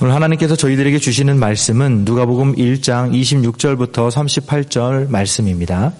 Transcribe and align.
오늘 0.00 0.14
하나님께서 0.14 0.54
저희들에게 0.54 1.00
주시는 1.00 1.40
말씀은 1.40 2.04
누가복음 2.04 2.54
1장 2.54 3.12
26절부터 3.12 4.12
38절 4.12 5.10
말씀입니다. 5.10 5.92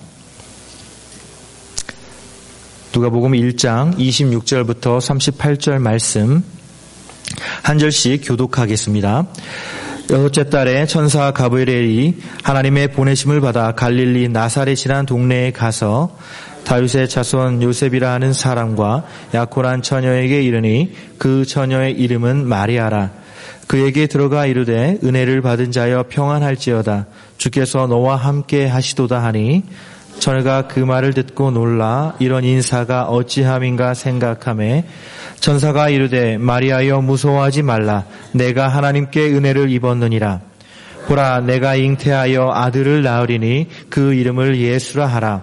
누가복음 2.94 3.32
1장 3.32 3.96
26절부터 3.96 5.00
38절 5.00 5.80
말씀 5.80 6.44
한 7.64 7.78
절씩 7.80 8.22
교독하겠습니다. 8.24 9.26
여섯째 10.10 10.48
달에 10.48 10.86
천사 10.86 11.32
가브리엘이 11.32 12.18
하나님의 12.44 12.92
보내심을 12.92 13.40
받아 13.40 13.72
갈릴리 13.72 14.28
나사렛이란 14.28 15.06
동네에 15.06 15.50
가서 15.50 16.16
다윗의 16.62 17.08
자손 17.08 17.64
요셉이라 17.64 18.12
하는 18.12 18.32
사람과 18.32 19.04
약혼한 19.34 19.82
처녀에게 19.82 20.40
이르니 20.42 20.94
그 21.18 21.44
처녀의 21.44 21.94
이름은 21.94 22.46
마리아라. 22.46 23.26
그에게 23.68 24.06
들어가 24.06 24.46
이르되 24.46 24.98
은혜를 25.04 25.42
받은 25.42 25.72
자여 25.72 26.06
평안할지어다. 26.08 27.06
주께서 27.36 27.86
너와 27.86 28.16
함께 28.16 28.66
하시도다 28.66 29.22
하니 29.22 29.62
처녀가 30.18 30.66
그 30.66 30.80
말을 30.80 31.12
듣고 31.12 31.50
놀라 31.50 32.14
이런 32.18 32.44
인사가 32.44 33.04
어찌함인가 33.04 33.94
생각함에 33.94 34.84
천사가 35.38 35.90
이르되 35.90 36.38
마리아여 36.38 37.02
무서워하지 37.02 37.62
말라. 37.62 38.04
내가 38.32 38.68
하나님께 38.68 39.32
은혜를 39.34 39.70
입었느니라. 39.70 40.40
보라 41.06 41.40
내가 41.40 41.74
잉태하여 41.74 42.50
아들을 42.52 43.02
낳으리니 43.02 43.68
그 43.90 44.14
이름을 44.14 44.58
예수라 44.58 45.06
하라 45.06 45.42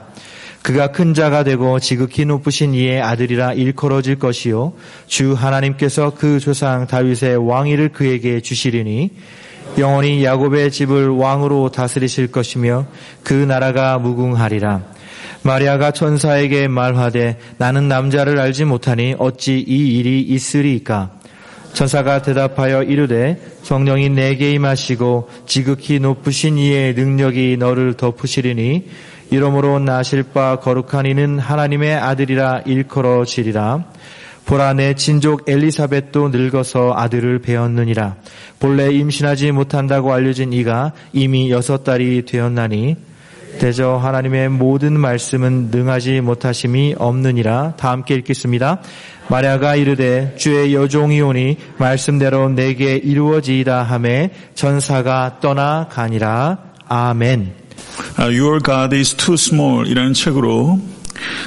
그가 0.66 0.88
큰 0.88 1.14
자가 1.14 1.44
되고 1.44 1.80
지극히 1.80 2.26
높으신 2.26 2.74
이의 2.74 3.00
아들이라 3.00 3.54
일컬어질 3.54 4.18
것이요 4.18 4.74
주 5.06 5.34
하나님께서 5.34 6.14
그 6.18 6.40
조상 6.40 6.88
다윗의 6.88 7.38
왕위를 7.38 7.90
그에게 7.90 8.42
주시리니 8.42 9.12
영원히 9.78 10.24
야곱의 10.24 10.72
집을 10.72 11.10
왕으로 11.10 11.70
다스리실 11.70 12.32
것이며 12.32 12.88
그 13.24 13.34
나라가 13.34 14.00
무궁하리라. 14.00 14.82
마리아가 15.44 15.92
천사에게 15.92 16.68
말하되 16.68 17.38
나는 17.60 17.88
남자를 17.88 18.40
알지 18.40 18.66
못하니 18.66 19.14
어찌 19.20 19.60
이 19.60 20.00
일이 20.00 20.22
있으리까? 20.22 21.12
천사가 21.74 22.24
대답하여 22.24 22.82
이르되 22.82 23.40
성령이 23.62 24.10
내게 24.10 24.54
임하시고 24.54 25.30
지극히 25.46 26.00
높으신 26.00 26.58
이의 26.58 26.96
능력이 26.96 27.58
너를 27.60 27.94
덮으시리니 27.94 28.86
이러므로 29.32 29.80
나실 29.80 30.24
바 30.24 30.58
거룩한 30.58 31.06
이는 31.06 31.40
하나님의 31.40 31.96
아들이라 31.96 32.62
일컬어지리라. 32.66 33.86
보라 34.46 34.74
내 34.74 34.94
친족 34.94 35.50
엘리사벳도 35.50 36.30
늙어서 36.30 36.94
아들을 36.96 37.40
배었느니라. 37.40 38.16
본래 38.60 38.92
임신하지 38.92 39.52
못한다고 39.52 40.14
알려진 40.14 40.54
이가 40.54 40.94
이미 41.14 41.50
여섯 41.52 41.84
달이 41.84 42.26
되었나니 42.26 42.96
대저 43.60 43.96
하나님의 43.96 44.50
모든 44.50 45.00
말씀은 45.00 45.70
능하지 45.72 46.22
못하심이 46.22 46.96
없느니라. 46.98 47.74
다 47.78 47.92
함께 47.92 48.16
읽겠습니다. 48.16 48.82
마리아가 49.30 49.76
이르되 49.76 50.36
주의 50.38 50.76
여종이 50.76 51.22
오니 51.22 51.58
말씀대로 51.78 52.50
내게 52.50 52.96
이루어지이다 52.96 53.82
함에 53.82 54.32
전사가 54.54 55.38
떠나가니라. 55.42 56.58
아멘. 56.88 57.65
Your 58.20 58.60
God 58.64 58.96
is 58.96 59.16
too 59.16 59.36
small 59.36 59.88
이라는 59.88 60.14
책으로 60.14 60.80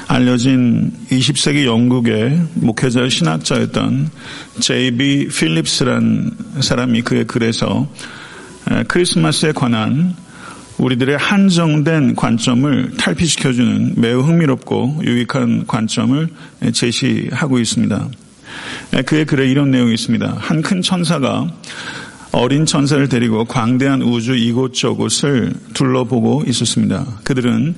알려진 0.07 0.91
20세기 1.11 1.65
영국의 1.65 2.41
목회자 2.55 3.07
신학자였던 3.07 4.09
J.B. 4.59 5.27
필립스란 5.27 6.31
사람이 6.61 7.01
그의 7.03 7.25
글에서 7.25 7.87
크리스마스에 8.87 9.51
관한 9.51 10.15
우리들의 10.79 11.17
한정된 11.17 12.15
관점을 12.15 12.93
탈피시켜주는 12.97 13.93
매우 13.97 14.21
흥미롭고 14.21 15.01
유익한 15.03 15.67
관점을 15.67 16.29
제시하고 16.73 17.59
있습니다. 17.59 18.07
그의 19.05 19.25
글에 19.25 19.47
이런 19.49 19.71
내용이 19.71 19.93
있습니다. 19.93 20.35
한 20.39 20.61
큰 20.61 20.81
천사가 20.81 21.47
어린 22.31 22.65
천사를 22.65 23.07
데리고 23.09 23.45
광대한 23.45 24.01
우주 24.01 24.35
이곳저곳을 24.35 25.53
둘러보고 25.73 26.43
있었습니다. 26.47 27.05
그들은 27.23 27.75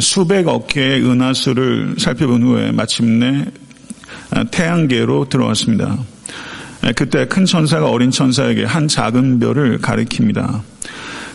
수백억 0.00 0.66
개의 0.68 1.02
은하수를 1.02 1.96
살펴본 1.98 2.42
후에 2.42 2.72
마침내 2.72 3.46
태양계로 4.50 5.28
들어왔습니다. 5.28 5.98
그때 6.96 7.26
큰 7.26 7.44
천사가 7.44 7.88
어린 7.88 8.10
천사에게 8.10 8.64
한 8.64 8.88
작은 8.88 9.38
별을 9.38 9.78
가리킵니다. 9.78 10.60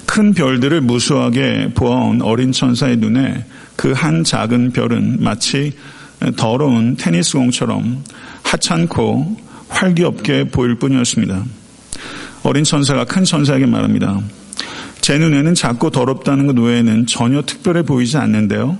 큰 0.05 0.33
별들을 0.33 0.81
무수하게 0.81 1.71
보아온 1.73 2.21
어린 2.21 2.51
천사의 2.51 2.97
눈에 2.97 3.45
그 3.75 3.93
한 3.93 4.23
작은 4.23 4.71
별은 4.71 5.17
마치 5.19 5.73
더러운 6.35 6.97
테니스공처럼 6.97 8.03
하찮고 8.43 9.37
활기없게 9.69 10.45
보일 10.45 10.75
뿐이었습니다. 10.75 11.43
어린 12.47 12.63
천사가 12.63 13.03
큰 13.03 13.25
천사에게 13.25 13.65
말합니다. 13.65 14.21
제 15.01 15.17
눈에는 15.17 15.53
작고 15.53 15.89
더럽다는 15.89 16.47
것 16.47 16.57
외에는 16.57 17.05
전혀 17.05 17.41
특별해 17.41 17.81
보이지 17.81 18.15
않는데요. 18.15 18.77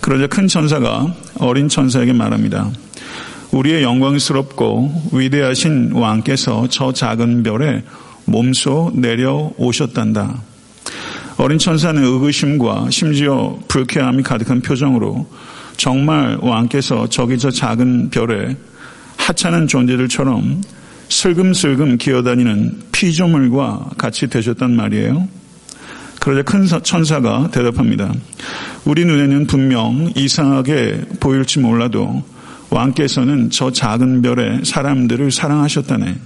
그러자 0.00 0.26
큰 0.26 0.48
천사가 0.48 1.14
어린 1.38 1.68
천사에게 1.68 2.14
말합니다. 2.14 2.70
우리의 3.50 3.82
영광스럽고 3.82 5.10
위대하신 5.12 5.92
왕께서 5.92 6.66
저 6.70 6.90
작은 6.90 7.42
별에 7.42 7.84
몸소 8.24 8.92
내려오셨단다. 8.94 10.40
어린 11.36 11.58
천사는 11.58 12.02
의구심과 12.02 12.88
심지어 12.88 13.58
불쾌함이 13.68 14.22
가득한 14.22 14.62
표정으로 14.62 15.28
정말 15.76 16.38
왕께서 16.40 17.06
저기 17.10 17.36
저 17.36 17.50
작은 17.50 18.08
별에 18.08 18.56
하찮은 19.18 19.66
존재들처럼 19.66 20.62
슬금슬금 21.08 21.98
기어다니는 21.98 22.82
피조물과 22.92 23.90
같이 23.96 24.28
되셨단 24.28 24.74
말이에요. 24.74 25.28
그러자 26.20 26.42
큰 26.42 26.66
천사가 26.66 27.50
대답합니다. 27.50 28.12
우리 28.84 29.04
눈에는 29.04 29.46
분명 29.46 30.12
이상하게 30.14 31.02
보일지 31.20 31.60
몰라도 31.60 32.22
왕께서는 32.70 33.50
저 33.50 33.70
작은 33.70 34.22
별의 34.22 34.64
사람들을 34.64 35.30
사랑하셨다네. 35.30 36.16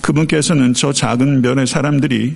그분께서는 0.00 0.74
저 0.74 0.92
작은 0.92 1.42
별의 1.42 1.66
사람들이 1.66 2.34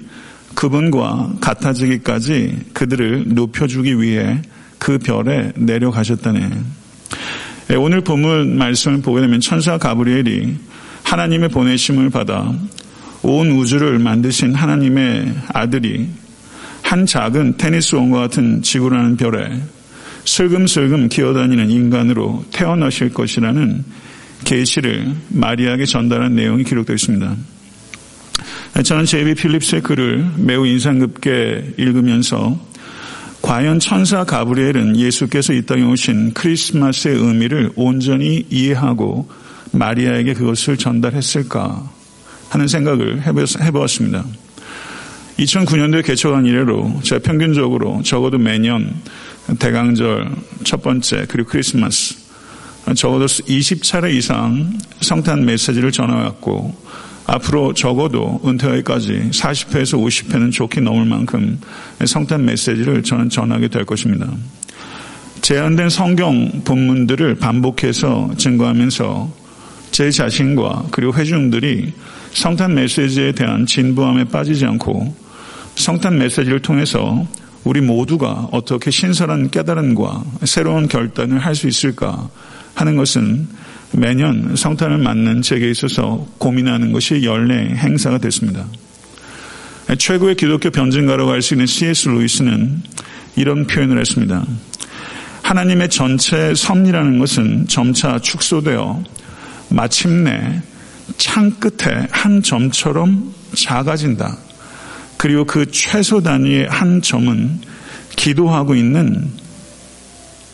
그분과 0.54 1.34
같아지기까지 1.40 2.56
그들을 2.72 3.24
높여주기 3.28 4.00
위해 4.00 4.40
그 4.78 4.98
별에 4.98 5.52
내려가셨다네. 5.56 6.50
예, 7.70 7.74
오늘 7.74 8.00
본문 8.00 8.56
말씀을 8.56 9.02
보게 9.02 9.20
되면 9.20 9.40
천사 9.40 9.76
가브리엘이 9.76 10.56
하나님의 11.06 11.50
보내심을 11.50 12.10
받아 12.10 12.52
온 13.22 13.50
우주를 13.52 14.00
만드신 14.00 14.54
하나님의 14.54 15.34
아들이 15.52 16.08
한 16.82 17.06
작은 17.06 17.56
테니스 17.56 17.94
원과 17.94 18.18
같은 18.18 18.62
지구라는 18.62 19.16
별에 19.16 19.60
슬금슬금 20.24 21.08
기어다니는 21.08 21.70
인간으로 21.70 22.44
태어나실 22.52 23.14
것이라는 23.14 23.84
계시를 24.44 25.14
마리아에게 25.28 25.84
전달한 25.86 26.34
내용이 26.34 26.64
기록되어 26.64 26.94
있습니다. 26.94 27.36
저는 28.82 29.04
제이비 29.04 29.34
필립스의 29.36 29.82
글을 29.82 30.26
매우 30.38 30.66
인상 30.66 30.98
깊게 30.98 31.74
읽으면서 31.78 32.58
과연 33.42 33.78
천사 33.78 34.24
가브리엘은 34.24 34.98
예수께서 34.98 35.52
이 35.52 35.64
땅에 35.64 35.84
오신 35.84 36.34
크리스마스의 36.34 37.16
의미를 37.16 37.70
온전히 37.76 38.44
이해하고 38.50 39.28
마리아에게 39.72 40.34
그것을 40.34 40.76
전달했을까 40.76 41.90
하는 42.50 42.68
생각을 42.68 43.22
해보았습니다. 43.26 44.24
2009년도에 45.38 46.04
개척한 46.04 46.46
이래로 46.46 47.00
제가 47.02 47.20
평균적으로 47.22 48.02
적어도 48.02 48.38
매년 48.38 48.94
대강절 49.58 50.30
첫 50.64 50.82
번째 50.82 51.26
그리고 51.28 51.50
크리스마스 51.50 52.16
적어도 52.94 53.26
20차례 53.26 54.14
이상 54.14 54.78
성탄 55.00 55.44
메시지를 55.44 55.92
전해왔고 55.92 56.74
앞으로 57.26 57.74
적어도 57.74 58.40
은퇴하기까지 58.46 59.30
40회에서 59.32 60.00
50회는 60.00 60.52
좋게 60.52 60.80
넘을 60.80 61.04
만큼 61.04 61.60
성탄 62.04 62.44
메시지를 62.44 63.02
저는 63.02 63.28
전하게 63.28 63.68
될 63.68 63.84
것입니다. 63.84 64.28
제한된 65.42 65.90
성경 65.90 66.62
본문들을 66.64 67.34
반복해서 67.36 68.30
증거하면서 68.36 69.45
제 69.96 70.10
자신과 70.10 70.88
그리고 70.90 71.14
회중들이 71.14 71.90
성탄 72.34 72.74
메시지에 72.74 73.32
대한 73.32 73.64
진부함에 73.64 74.24
빠지지 74.24 74.66
않고 74.66 75.16
성탄 75.74 76.18
메시지를 76.18 76.60
통해서 76.60 77.26
우리 77.64 77.80
모두가 77.80 78.50
어떻게 78.52 78.90
신선한 78.90 79.48
깨달음과 79.48 80.22
새로운 80.44 80.86
결단을 80.86 81.38
할 81.38 81.54
수 81.54 81.66
있을까 81.66 82.28
하는 82.74 82.96
것은 82.96 83.48
매년 83.92 84.54
성탄을 84.54 84.98
맞는 84.98 85.40
제게 85.40 85.70
있어서 85.70 86.26
고민하는 86.36 86.92
것이 86.92 87.24
연례 87.24 87.54
행사가 87.54 88.18
됐습니다. 88.18 88.66
최고의 89.96 90.34
기독교 90.34 90.68
변증가라고 90.68 91.30
할 91.30 91.40
수 91.40 91.54
있는 91.54 91.64
C.S. 91.64 92.10
루이스는 92.10 92.82
이런 93.36 93.66
표현을 93.66 93.98
했습니다. 93.98 94.44
하나님의 95.40 95.88
전체 95.88 96.54
섭리라는 96.54 97.18
것은 97.18 97.66
점차 97.66 98.18
축소되어 98.18 99.16
마침내 99.68 100.62
창 101.18 101.50
끝에 101.52 102.06
한 102.10 102.42
점처럼 102.42 103.32
작아진다. 103.54 104.36
그리고 105.16 105.44
그 105.44 105.70
최소 105.70 106.22
단위의 106.22 106.68
한 106.68 107.00
점은 107.00 107.60
기도하고 108.16 108.74
있는 108.74 109.30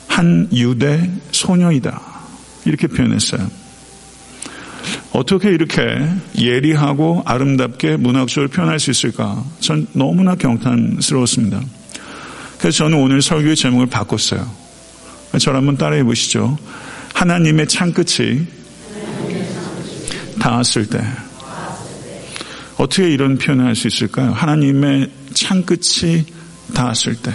한 0.07 0.49
유대 0.53 1.11
소녀이다. 1.33 2.01
이렇게 2.65 2.87
표현했어요. 2.87 3.51
어떻게 5.13 5.51
이렇게 5.51 5.83
예리하고 6.39 7.23
아름답게 7.25 7.97
문학적으로 7.97 8.49
표현할 8.51 8.81
수 8.81 8.91
있을까? 8.91 9.45
전 9.61 9.87
너무나 9.93 10.35
경탄스러웠습니다. 10.35 11.61
그래서 12.59 12.79
저는 12.79 12.99
오늘 12.99 13.21
설교의 13.21 13.57
제목을 13.57 13.87
바꿨어요. 13.87 14.49
저를 15.39 15.59
한번 15.59 15.77
따라해 15.77 16.05
보시죠. 16.05 16.59
하나님의 17.15 17.69
창끝이 17.69 18.47
닿았을 20.43 20.87
때. 20.87 21.01
어떻게 22.77 23.09
이런 23.13 23.39
표현을 23.39 23.65
할 23.65 23.77
수 23.77 23.87
있을까요? 23.87 24.33
하나님의 24.33 25.09
창끝이 25.35 26.25
닿았을 26.75 27.15
때. 27.17 27.33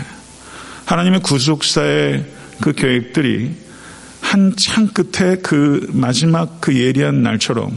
하나님의 0.86 1.21
구속사의 1.21 2.25
그 2.59 2.74
계획들이 2.74 3.51
한 4.19 4.54
창 4.57 4.88
끝에 4.88 5.38
그 5.38 5.88
마지막 5.94 6.59
그 6.59 6.77
예리한 6.77 7.24
날처럼 7.24 7.71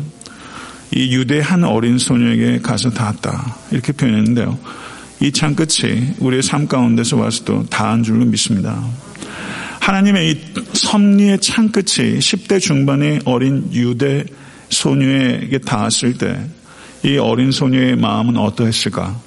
이 0.92 1.14
유대 1.14 1.38
한 1.40 1.62
어린 1.62 1.98
소녀에게 1.98 2.58
가서 2.60 2.90
닿았다. 2.90 3.56
이렇게 3.70 3.92
표현했는데요. 3.92 4.58
이 5.20 5.30
창 5.32 5.54
끝이 5.54 6.14
우리의 6.18 6.42
삶 6.42 6.66
가운데서 6.66 7.16
와서도 7.18 7.66
닿은 7.66 8.02
줄로 8.02 8.24
믿습니다. 8.24 8.82
하나님의 9.78 10.30
이 10.32 10.40
섭리의 10.72 11.40
창 11.40 11.68
끝이 11.70 12.18
10대 12.18 12.58
중반의 12.60 13.20
어린 13.26 13.68
유대 13.72 14.24
소녀에게 14.70 15.58
닿았을 15.58 16.16
때 16.18 16.60
이 17.02 17.16
어린 17.16 17.50
소녀의 17.50 17.96
마음은 17.96 18.36
어떠했을까? 18.36 19.18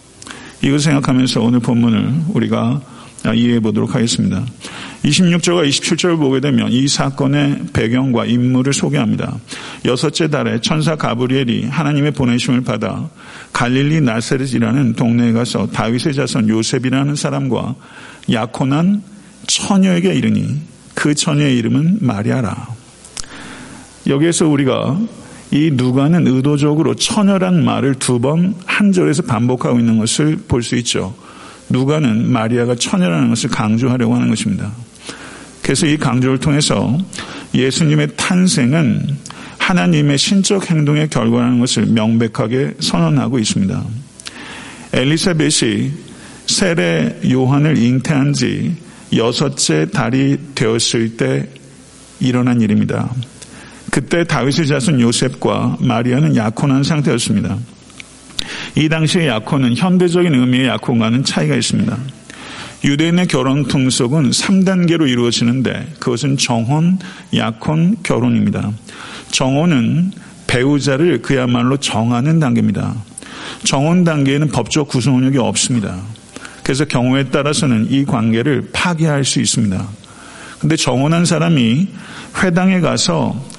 이걸 0.62 0.80
생각하면서 0.80 1.42
오늘 1.42 1.60
본문을 1.60 2.26
우리가 2.30 2.82
이해해 3.36 3.60
보도록 3.62 3.96
하겠습니다. 3.96 4.46
26절과 5.04 5.68
27절을 5.68 6.18
보게 6.18 6.40
되면 6.40 6.72
이 6.72 6.88
사건의 6.88 7.64
배경과 7.74 8.26
인물을 8.26 8.74
소개합니다. 8.74 9.38
여섯째 9.86 10.30
달에 10.30 10.62
천사 10.62 10.96
가브리엘이 10.96 11.66
하나님의 11.66 12.12
보내심을 12.12 12.62
받아 12.62 13.10
갈릴리 13.54 14.02
나세렛이라는 14.02 14.94
동네에 14.94 15.32
가서 15.32 15.68
다윗의 15.72 16.14
자손 16.14 16.50
요셉이라는 16.50 17.16
사람과 17.16 17.76
약혼한 18.32 19.02
처녀에게 19.48 20.14
이르니 20.14 20.62
그 20.94 21.16
처녀의 21.16 21.58
이름은 21.58 22.00
마리아라. 22.02 22.68
여기에서 24.08 24.48
우리가 24.48 25.00
이 25.54 25.70
누가는 25.72 26.26
의도적으로 26.26 26.96
처녀란 26.96 27.64
말을 27.64 27.96
두 27.96 28.20
번 28.20 28.56
한 28.66 28.92
절에서 28.92 29.22
반복하고 29.22 29.80
있는 29.80 30.00
것을 30.00 30.38
볼 30.48 30.64
수 30.64 30.76
있죠. 30.78 31.16
누가는 31.70 32.32
마리아가 32.32 32.76
처녀라는 32.76 33.30
것을 33.30 33.50
강조하려고 33.52 34.16
하는 34.16 34.30
것입니다. 34.30 34.72
그래서 35.62 35.86
이 35.86 35.96
강조를 35.98 36.40
통해서 36.40 36.98
예수님의 37.54 38.10
탄생은 38.18 39.16
하나님의 39.60 40.18
신적 40.18 40.70
행동의 40.70 41.10
결과라는 41.10 41.60
것을 41.60 41.86
명백하게 41.86 42.74
선언하고 42.80 43.40
있습니다. 43.40 43.84
엘리사벳이 44.92 45.92
세례 46.48 47.20
요한을 47.32 47.78
잉태한 47.78 48.34
지 48.34 48.76
여섯째 49.16 49.86
달이 49.90 50.38
되었을 50.56 51.16
때 51.16 51.48
일어난 52.20 52.60
일입니다. 52.60 53.10
그때 53.94 54.24
다윗의 54.24 54.66
자손 54.66 55.02
요셉과 55.02 55.78
마리아는 55.80 56.36
약혼한 56.36 56.82
상태였습니다. 56.82 57.60
이 58.76 58.90
당시의 58.90 59.28
약혼은 59.28 59.76
현대적인 59.78 60.34
의미의 60.34 60.66
약혼과는 60.66 61.24
차이가 61.24 61.56
있습니다. 61.56 61.96
유대인의 62.84 63.28
결혼 63.28 63.66
풍속은 63.66 64.32
3단계로 64.32 65.08
이루어지는데 65.08 65.94
그것은 66.00 66.38
정혼, 66.38 66.98
약혼, 67.36 67.98
결혼입니다. 68.02 68.72
정혼은 69.30 70.12
배우자를 70.48 71.22
그야말로 71.22 71.78
정하는 71.78 72.40
단계입니다. 72.40 72.96
정혼 73.64 74.04
단계에는 74.04 74.48
법적 74.48 74.88
구성력이 74.88 75.38
없습니다. 75.38 76.02
그래서 76.64 76.86
경우에 76.86 77.26
따라서는 77.26 77.92
이 77.92 78.06
관계를 78.06 78.70
파기할 78.74 79.24
수 79.24 79.40
있습니다. 79.40 79.88
근데 80.58 80.76
정혼한 80.78 81.26
사람이 81.26 81.90
회당에 82.42 82.80
가서 82.80 83.53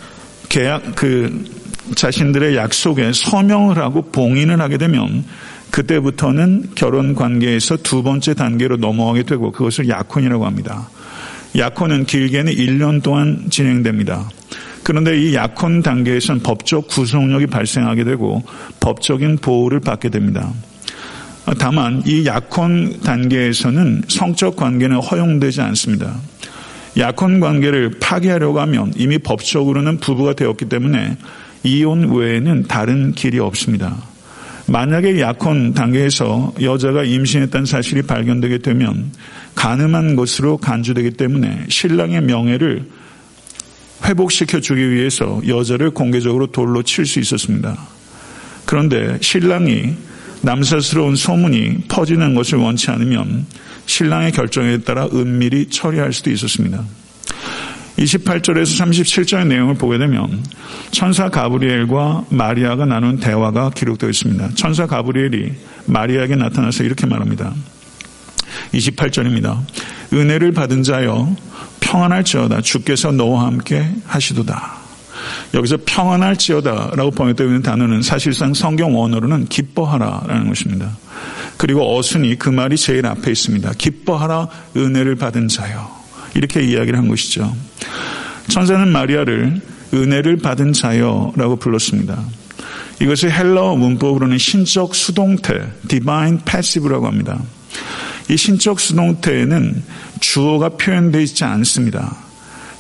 계약 0.55 0.95
그 0.95 1.45
자신들의 1.97 2.55
약속에 2.55 3.11
서명을 3.13 3.77
하고 3.77 4.03
봉인을 4.03 4.61
하게 4.61 4.79
되면 4.79 5.25
그때부터는 5.73 6.75
결혼 6.77 7.17
관계에서 7.17 7.79
두 7.79 8.05
번째 8.05 8.35
단계로 8.35 8.77
넘어가게 8.77 9.25
되고 9.25 9.51
그것을 9.51 9.89
약혼이라고 9.89 10.47
합니다. 10.47 10.89
약혼은 11.59 12.07
길게는 12.07 12.55
1년 12.55 13.03
동안 13.03 13.47
진행됩니다. 13.51 14.31
그런데 14.85 15.21
이 15.21 15.35
약혼 15.35 15.83
단계에서는 15.83 16.45
법적 16.45 16.87
구속력이 16.87 17.49
발생하게 17.49 18.05
되고 18.05 18.45
법적인 18.79 19.39
보호를 19.39 19.81
받게 19.81 20.09
됩니다. 20.09 20.53
다만 21.59 22.01
이 22.07 22.27
약혼 22.27 23.01
단계에서는 23.01 24.03
성적 24.07 24.55
관계는 24.55 24.99
허용되지 24.99 25.63
않습니다. 25.63 26.15
약혼 26.97 27.41
관계를 27.41 27.91
파기하려고 28.01 28.61
하면 28.61 28.93
이미 28.97 29.19
법적으로는 29.19 29.99
부부가 29.99 30.35
되었기 30.35 30.67
때문에 30.67 31.17
이혼 31.65 32.15
외에는 32.15 32.65
다른 32.65 33.13
길이 33.13 33.39
없습니다. 33.39 33.97
만약에 34.67 35.21
약혼 35.21 35.75
단계에서 35.75 36.55
여자가 36.63 37.05
임신했다는 37.05 37.67
사실이 37.67 38.03
발견되게 38.03 38.59
되면 38.59 39.13
가늠한 39.55 40.17
것으로 40.17 40.57
간주되기 40.57 41.13
때문에 41.13 41.67
신랑의 41.69 42.23
명예를 42.23 42.89
회복시켜 44.05 44.61
주기 44.61 44.91
위해서 44.91 45.41
여자를 45.47 45.91
공개적으로 45.91 46.47
돌로 46.49 46.83
칠 46.83 47.07
수 47.07 47.21
있었습니다. 47.21 47.77
그런데 48.67 49.19
신랑이 49.21 49.95
남사스러운 50.45 51.17
소문이 51.17 51.85
퍼지는 51.89 52.35
것을 52.35 52.59
원치 52.59 52.91
않으면 52.91 53.47
신랑의 53.87 54.33
결정에 54.33 54.79
따라 54.79 55.07
은밀히 55.13 55.69
처리할 55.71 56.13
수도 56.13 56.31
있었습니다. 56.31 56.85
28절에서 57.99 58.85
37절의 58.85 59.47
내용을 59.47 59.75
보게 59.77 59.99
되면 59.99 60.43
천사 60.91 61.29
가브리엘과 61.29 62.27
마리아가 62.31 62.85
나눈 62.85 63.19
대화가 63.19 63.71
기록되어 63.71 64.11
있습니다. 64.11 64.51
천사 64.55 64.87
가브리엘이 64.87 65.53
마리아에게 65.87 66.37
나타나서 66.37 66.85
이렇게 66.85 67.07
말합니다. 67.07 67.55
28절입니다. 68.73 69.61
은혜를 70.13 70.53
받은 70.53 70.83
자여 70.83 71.37
평안할지어다 71.81 72.61
주께서 72.63 73.13
너와 73.13 73.47
함께 73.47 73.89
하시도다. 74.07 74.84
여기서 75.55 75.79
평안할지어다라고 75.85 77.11
번역되어 77.13 77.47
있는 77.47 77.63
단어는 77.63 78.03
사실상 78.03 78.55
성경 78.55 78.99
원어로는 78.99 79.47
기뻐하라라는 79.47 80.49
것입니다. 80.49 80.97
그리고 81.57 81.97
어순이 81.97 82.39
그 82.39 82.49
말이 82.49 82.77
제일 82.77 83.07
앞에 83.07 83.31
있습니다. 83.31 83.73
기뻐하라 83.79 84.49
은혜를 84.77 85.17
받은 85.17 85.49
자요. 85.49 85.89
이렇게 86.35 86.63
이야기를 86.63 86.99
한 86.99 87.09
것이죠. 87.09 87.55
천사는 88.49 88.91
마리아를 88.91 89.61
은혜를 89.93 90.39
받은 90.39 90.73
자여라고 90.73 91.57
불렀습니다. 91.57 92.23
이것이 93.01 93.29
헬러 93.29 93.77
문법으로는 93.77 94.39
신적 94.39 94.95
수동태, 94.95 95.69
divine 95.89 96.39
passive라고 96.45 97.07
합니다. 97.07 97.41
이 98.29 98.37
신적 98.37 98.81
수동태에는 98.81 99.83
주어가 100.21 100.71
표현되어 100.71 101.21
있지 101.21 101.45
않습니다. 101.45 102.17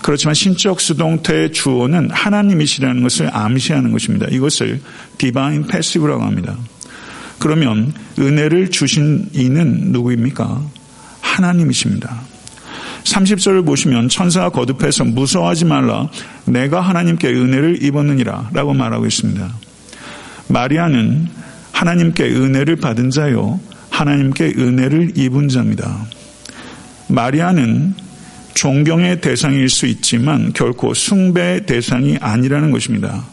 그렇지만 0.04 0.34
신적 0.34 0.82
수동태의 0.82 1.52
주어는 1.52 2.10
하나님이시라는 2.10 3.02
것을 3.02 3.34
암시하는 3.34 3.90
것입니다. 3.90 4.26
이것을 4.30 4.82
divine 5.16 5.66
passive라고 5.66 6.22
합니다. 6.22 6.58
그러면 7.38 7.94
은혜를 8.18 8.70
주신 8.70 9.30
이는 9.32 9.92
누구입니까? 9.92 10.62
하나님이십니다. 11.22 12.20
30절을 13.04 13.64
보시면 13.64 14.10
천사가 14.10 14.50
거듭해서 14.50 15.04
무서워하지 15.04 15.64
말라 15.64 16.10
내가 16.44 16.82
하나님께 16.82 17.28
은혜를 17.28 17.82
입었느니라 17.82 18.50
라고 18.52 18.74
말하고 18.74 19.06
있습니다. 19.06 19.54
마리아는 20.48 21.28
하나님께 21.72 22.24
은혜를 22.24 22.76
받은 22.76 23.08
자요 23.08 23.58
하나님께 23.88 24.52
은혜를 24.58 25.12
입은 25.16 25.48
자입니다. 25.48 26.04
마리아는 27.08 28.03
존경의 28.54 29.20
대상일 29.20 29.68
수 29.68 29.86
있지만 29.86 30.52
결코 30.52 30.94
숭배의 30.94 31.66
대상이 31.66 32.16
아니라는 32.20 32.70
것입니다. 32.70 33.24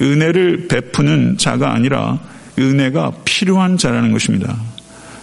은혜를 0.00 0.68
베푸는 0.68 1.38
자가 1.38 1.72
아니라 1.72 2.18
은혜가 2.58 3.12
필요한 3.24 3.76
자라는 3.76 4.12
것입니다. 4.12 4.56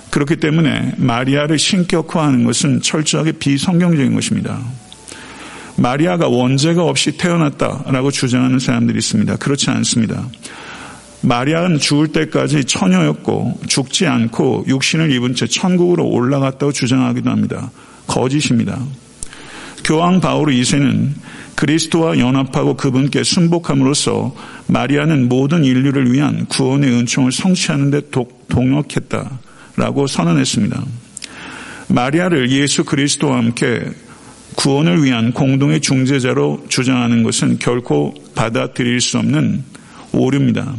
그렇기 0.10 0.36
때문에 0.38 0.94
마리아를 0.98 1.58
신격화하는 1.58 2.44
것은 2.44 2.82
철저하게 2.82 3.34
비성경적인 3.34 4.14
것입니다. 4.14 4.60
마리아가 5.76 6.28
원죄가 6.28 6.84
없이 6.84 7.18
태어났다라고 7.18 8.12
주장하는 8.12 8.60
사람들이 8.60 8.98
있습니다. 9.00 9.38
그렇지 9.38 9.72
않습니다. 9.72 10.28
마리아는 11.22 11.80
죽을 11.80 12.10
때까지 12.10 12.66
처녀였고 12.66 13.62
죽지 13.68 14.06
않고 14.06 14.66
육신을 14.68 15.12
입은 15.12 15.36
채 15.36 15.48
천국으로 15.48 16.06
올라갔다고 16.08 16.72
주장하기도 16.72 17.30
합니다. 17.30 17.72
거짓입니다. 18.08 18.80
교황 19.84 20.22
바오르 20.22 20.54
2세는 20.54 21.12
그리스도와 21.56 22.18
연합하고 22.18 22.76
그분께 22.76 23.24
순복함으로써 23.24 24.36
마리아는 24.68 25.30
모든 25.30 25.64
인류를 25.64 26.12
위한 26.12 26.46
구원의 26.46 26.90
은총을 26.92 27.32
성취하는 27.32 27.92
데 27.92 28.02
동력했다라고 28.50 30.08
선언했습니다. 30.08 30.84
마리아를 31.90 32.52
예수 32.52 32.84
그리스도와 32.84 33.38
함께 33.38 33.84
구원을 34.56 35.04
위한 35.04 35.32
공동의 35.32 35.82
중재자로 35.82 36.66
주장하는 36.70 37.24
것은 37.24 37.60
결코 37.60 38.14
받아들일 38.36 39.02
수 39.02 39.18
없는 39.18 39.64
오류입니다. 40.12 40.76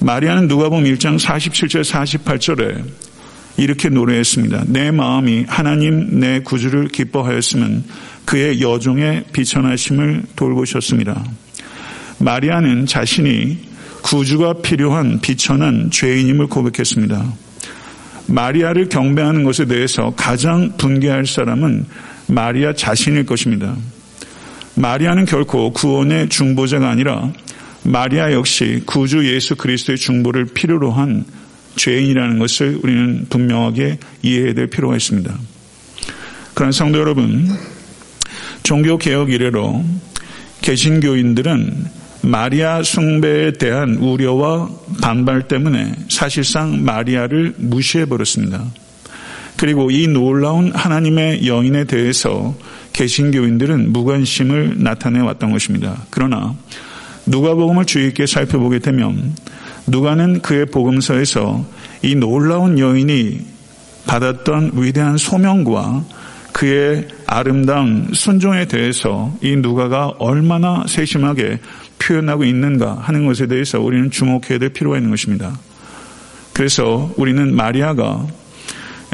마리아는 0.00 0.48
누가복음 0.48 0.84
1장 0.84 1.18
47절 1.18 1.84
48절에 1.84 2.84
이렇게 3.56 3.88
노래했습니다. 3.88 4.64
내 4.66 4.90
마음이 4.90 5.44
하나님 5.48 6.20
내 6.20 6.40
구주를 6.40 6.88
기뻐하였으면 6.88 7.84
그의 8.24 8.60
여종의 8.60 9.24
비천하심을 9.32 10.22
돌보셨습니다. 10.34 11.24
마리아는 12.18 12.86
자신이 12.86 13.58
구주가 14.02 14.54
필요한 14.54 15.20
비천한 15.20 15.90
죄인임을 15.90 16.48
고백했습니다. 16.48 17.32
마리아를 18.26 18.88
경배하는 18.88 19.44
것에 19.44 19.66
대해서 19.66 20.12
가장 20.16 20.76
분개할 20.76 21.26
사람은 21.26 21.86
마리아 22.26 22.72
자신일 22.72 23.26
것입니다. 23.26 23.76
마리아는 24.76 25.26
결코 25.26 25.72
구원의 25.72 26.28
중보자가 26.30 26.88
아니라 26.88 27.30
마리아 27.82 28.32
역시 28.32 28.82
구주 28.86 29.32
예수 29.32 29.56
그리스도의 29.56 29.98
중보를 29.98 30.46
필요로 30.46 30.90
한 30.90 31.24
죄인이라는 31.76 32.38
것을 32.38 32.80
우리는 32.82 33.26
분명하게 33.28 33.98
이해해야 34.22 34.54
될 34.54 34.68
필요가 34.68 34.96
있습니다. 34.96 35.36
그런 36.54 36.72
성도 36.72 36.98
여러분, 36.98 37.48
종교개혁 38.62 39.30
이래로 39.30 39.84
개신교인들은 40.62 42.04
마리아 42.22 42.82
숭배에 42.82 43.52
대한 43.52 43.96
우려와 43.96 44.70
반발 45.02 45.46
때문에 45.46 45.94
사실상 46.08 46.84
마리아를 46.84 47.54
무시해버렸습니다. 47.58 48.64
그리고 49.56 49.90
이 49.90 50.08
놀라운 50.08 50.72
하나님의 50.74 51.46
여인에 51.46 51.84
대해서 51.84 52.56
개신교인들은 52.94 53.92
무관심을 53.92 54.76
나타내 54.78 55.20
왔던 55.20 55.52
것입니다. 55.52 56.06
그러나 56.10 56.54
누가복음을 57.26 57.84
주의 57.84 58.08
있게 58.08 58.26
살펴보게 58.26 58.78
되면 58.78 59.34
누가는 59.86 60.40
그의 60.40 60.66
복음서에서 60.66 61.64
이 62.02 62.14
놀라운 62.14 62.78
여인이 62.78 63.40
받았던 64.06 64.72
위대한 64.74 65.16
소명과 65.16 66.04
그의 66.52 67.08
아름다운 67.26 68.10
순종에 68.12 68.66
대해서 68.66 69.34
이 69.42 69.56
누가가 69.56 70.08
얼마나 70.18 70.84
세심하게 70.86 71.58
표현하고 71.98 72.44
있는가 72.44 72.98
하는 73.00 73.26
것에 73.26 73.46
대해서 73.46 73.80
우리는 73.80 74.10
주목해야 74.10 74.58
될 74.58 74.68
필요가 74.68 74.96
있는 74.96 75.10
것입니다. 75.10 75.58
그래서 76.52 77.12
우리는 77.16 77.54
마리아가 77.54 78.26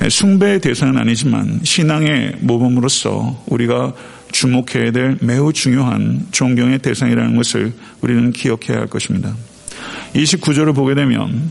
숭배의 0.09 0.61
대상은 0.61 0.99
아니지만 0.99 1.61
신앙의 1.63 2.37
모범으로서 2.41 3.45
우리가 3.47 3.95
주목해야 4.33 4.93
될 4.93 5.19
매우 5.21 5.53
중요한 5.53 6.27
존경의 6.31 6.81
대상이라는 6.81 7.37
것을 7.37 7.73
우리는 8.01 8.33
기억해야 8.33 8.79
할 8.79 8.87
것입니다. 8.87 9.35
29절을 10.15 10.75
보게 10.75 10.95
되면 10.95 11.51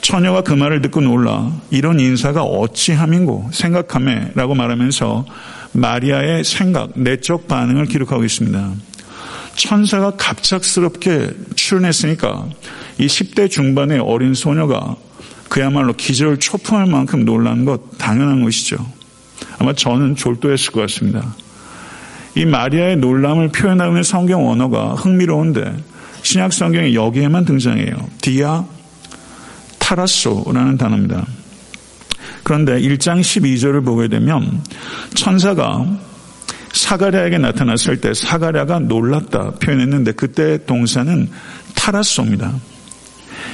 처녀가 0.00 0.42
그 0.42 0.52
말을 0.52 0.82
듣고 0.82 1.00
놀라 1.00 1.50
이런 1.70 1.98
인사가 1.98 2.42
어찌함인고 2.42 3.50
생각함에 3.52 4.32
라고 4.34 4.54
말하면서 4.54 5.24
마리아의 5.72 6.44
생각, 6.44 6.90
내적 6.94 7.48
반응을 7.48 7.86
기록하고 7.86 8.22
있습니다. 8.24 8.72
천사가 9.56 10.12
갑작스럽게 10.16 11.30
출연했으니까 11.54 12.46
이 12.98 13.06
10대 13.06 13.50
중반의 13.50 13.98
어린 13.98 14.34
소녀가 14.34 14.96
그야말로 15.48 15.92
기절 15.92 16.38
초풍할 16.38 16.86
만큼 16.86 17.24
놀란 17.24 17.64
것 17.64 17.96
당연한 17.96 18.42
것이죠. 18.42 18.76
아마 19.58 19.72
저는 19.72 20.16
졸도했을 20.16 20.72
것 20.72 20.80
같습니다. 20.82 21.34
이 22.34 22.44
마리아의 22.44 22.96
놀람을 22.96 23.50
표현하는 23.50 24.02
성경 24.02 24.48
언어가 24.48 24.94
흥미로운데 24.94 25.76
신약 26.24 26.52
성경에 26.52 26.94
여기에만 26.94 27.44
등장해요. 27.44 28.08
디아 28.20 28.64
타라소라는 29.78 30.78
단어입니다. 30.78 31.24
그런데 32.42 32.80
1장 32.80 33.20
12절을 33.20 33.84
보게 33.84 34.08
되면 34.08 34.62
천사가 35.14 35.86
사가랴에게 36.72 37.38
나타났을 37.38 38.00
때 38.00 38.12
사가랴가 38.12 38.80
놀랐다 38.80 39.52
표현했는데 39.62 40.12
그때 40.12 40.64
동사는 40.64 41.28
타라소입니다. 41.74 42.52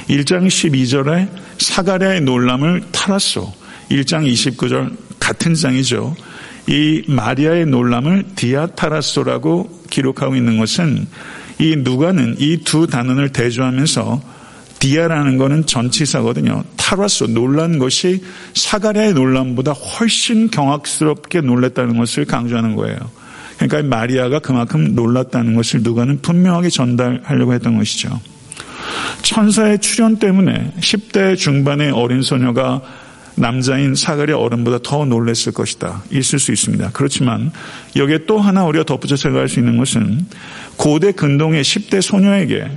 1장 0.09 0.47
12절에 0.47 1.29
사가랴의 1.59 2.21
놀람을 2.21 2.83
타라소 2.91 3.53
1장 3.89 4.31
29절 4.31 4.95
같은 5.19 5.53
장이죠. 5.53 6.15
이 6.67 7.03
마리아의 7.07 7.65
놀람을 7.65 8.23
디아타라소라고 8.35 9.83
기록하고 9.89 10.35
있는 10.35 10.57
것은 10.57 11.05
이 11.61 11.75
누가는 11.77 12.37
이 12.39 12.57
두 12.63 12.87
단어를 12.87 13.29
대조하면서 13.29 14.21
디아라는 14.79 15.37
것은 15.37 15.67
전치사거든요. 15.67 16.63
타라소 16.75 17.27
놀란 17.27 17.77
것이 17.77 18.23
사가랴의 18.55 19.13
놀람보다 19.13 19.73
훨씬 19.73 20.49
경악스럽게 20.49 21.41
놀랐다는 21.41 21.97
것을 21.97 22.25
강조하는 22.25 22.75
거예요. 22.75 22.97
그러니까 23.57 23.83
마리아가 23.83 24.39
그만큼 24.39 24.95
놀랐다는 24.95 25.55
것을 25.55 25.83
누가는 25.83 26.21
분명하게 26.23 26.69
전달하려고 26.69 27.53
했던 27.53 27.77
것이죠. 27.77 28.19
천사의 29.21 29.79
출현 29.79 30.17
때문에 30.17 30.73
10대 30.79 31.37
중반의 31.37 31.91
어린 31.91 32.23
소녀가 32.23 32.81
남자인 33.35 33.95
사가랴 33.95 34.37
어른보다 34.37 34.79
더 34.83 35.05
놀랬을 35.05 35.53
것이다. 35.53 36.03
있을 36.11 36.39
수 36.39 36.51
있습니다. 36.51 36.91
그렇지만 36.93 37.51
여기에 37.95 38.25
또 38.27 38.39
하나 38.39 38.65
우리가 38.65 38.85
덧붙여 38.85 39.15
생각할 39.15 39.47
수 39.47 39.59
있는 39.59 39.77
것은 39.77 40.25
고대 40.77 41.11
근동의 41.11 41.63
10대 41.63 42.01
소녀에게 42.01 42.69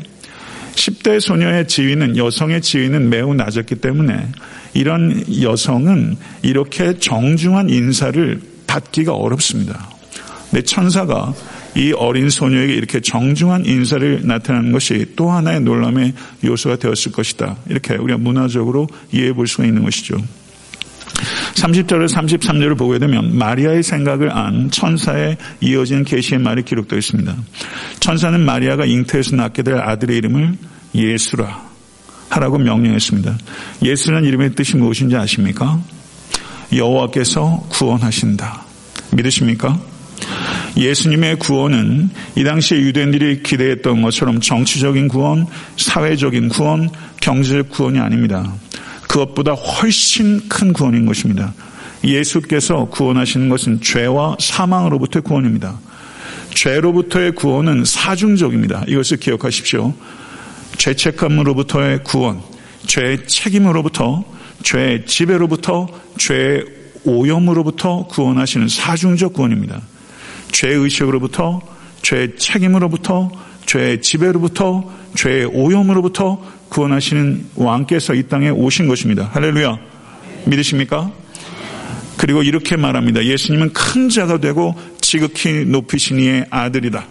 10대 0.75 1.20
소녀의 1.20 1.68
지위는 1.68 2.16
여성의 2.16 2.61
지위는 2.61 3.08
매우 3.08 3.34
낮았기 3.34 3.76
때문에 3.76 4.28
이런 4.75 5.25
여성은 5.40 6.16
이렇게 6.42 6.99
정중한 6.99 7.70
인사를 7.70 8.40
받기가 8.66 9.14
어렵습니다. 9.14 9.88
내 10.50 10.62
천사가 10.62 11.32
이 11.76 11.92
어린 11.92 12.30
소녀에게 12.30 12.75
이렇게 12.75 13.00
정중한 13.00 13.66
인사를 13.66 14.20
나타내는 14.25 14.73
것이 14.73 15.06
또 15.16 15.30
하나의 15.30 15.61
놀람의 15.61 16.12
요소가 16.44 16.76
되었을 16.76 17.12
것이다. 17.12 17.56
이렇게 17.68 17.94
우리가 17.96 18.18
문화적으로 18.18 18.88
이해해 19.12 19.32
볼 19.32 19.49
수가 19.49 19.64
있는 19.64 19.82
것이죠. 19.82 20.16
30절을 21.54 22.09
33절을 22.09 22.76
보게 22.76 22.99
되면 22.99 23.37
마리아의 23.37 23.83
생각을 23.83 24.30
안 24.30 24.71
천사에 24.71 25.37
이어진 25.61 26.04
계시의 26.04 26.40
말이 26.40 26.62
기록되어 26.62 26.99
있습니다. 26.99 27.35
천사는 28.00 28.38
마리아가 28.40 28.85
잉태에서 28.85 29.37
낳게 29.37 29.62
될 29.62 29.76
아들의 29.76 30.16
이름을 30.16 30.56
예수라 30.94 31.64
하라고 32.28 32.59
명령했습니다. 32.59 33.38
예수라는 33.83 34.28
이름의 34.28 34.54
뜻이 34.54 34.76
무엇인지 34.76 35.16
아십니까? 35.16 35.80
여호와께서 36.75 37.66
구원하신다. 37.71 38.64
믿으십니까? 39.12 39.80
예수님의 40.76 41.38
구원은 41.38 42.11
이 42.37 42.44
당시에 42.44 42.78
유대인들이 42.80 43.42
기대했던 43.42 44.02
것처럼 44.02 44.40
정치적인 44.40 45.09
구원, 45.09 45.47
사회적인 45.76 46.49
구원, 46.49 46.90
경제적 47.21 47.71
구원이 47.71 48.00
아닙니다. 48.00 48.52
그것보다 49.14 49.52
훨씬 49.52 50.49
큰 50.49 50.73
구원인 50.73 51.06
것입니다. 51.06 51.54
예수께서 52.02 52.87
구원하시는 52.87 53.49
것은 53.49 53.80
죄와 53.80 54.37
사망으로부터의 54.40 55.23
구원입니다. 55.23 55.78
죄로부터의 56.52 57.33
구원은 57.33 57.85
사중적입니다. 57.85 58.85
이것을 58.88 59.18
기억하십시오. 59.18 59.94
죄책감으로부터의 60.78 62.02
구원, 62.02 62.40
죄의 62.87 63.28
책임으로부터, 63.28 64.25
죄의 64.64 65.06
지배로부터, 65.06 65.87
죄의 66.18 66.64
오염으로부터 67.04 68.09
구원하시는 68.09 68.66
사중적 68.66 69.33
구원입니다. 69.33 69.80
죄의식으로부터, 70.50 71.61
죄 72.02 72.35
책임으로부터, 72.37 73.30
죄 73.66 74.00
지배로부터, 74.00 74.90
죄의 75.14 75.47
오염으로부터 75.47 76.42
구원하시는 76.68 77.47
왕께서 77.54 78.14
이 78.14 78.25
땅에 78.28 78.50
오신 78.50 78.88
것입니다. 78.88 79.30
할렐루야. 79.33 79.78
믿으십니까? 80.47 81.12
그리고 82.16 82.42
이렇게 82.42 82.76
말합니다. 82.76 83.25
예수님은 83.25 83.73
큰 83.73 84.09
자가 84.09 84.38
되고 84.38 84.75
지극히 85.00 85.64
높으신 85.64 86.21
이의 86.21 86.47
아들이다. 86.50 87.06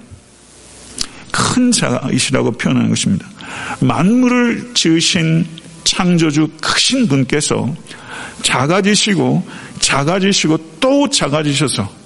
큰 1.31 1.71
자이시라고 1.71 2.51
표현하는 2.51 2.89
것입니다. 2.89 3.27
만물을 3.79 4.71
지으신 4.73 5.45
창조주 5.83 6.49
크신 6.61 7.07
분께서 7.07 7.73
작아지시고 8.41 9.45
작아지시고 9.79 10.57
또 10.79 11.09
작아지셔서 11.09 12.02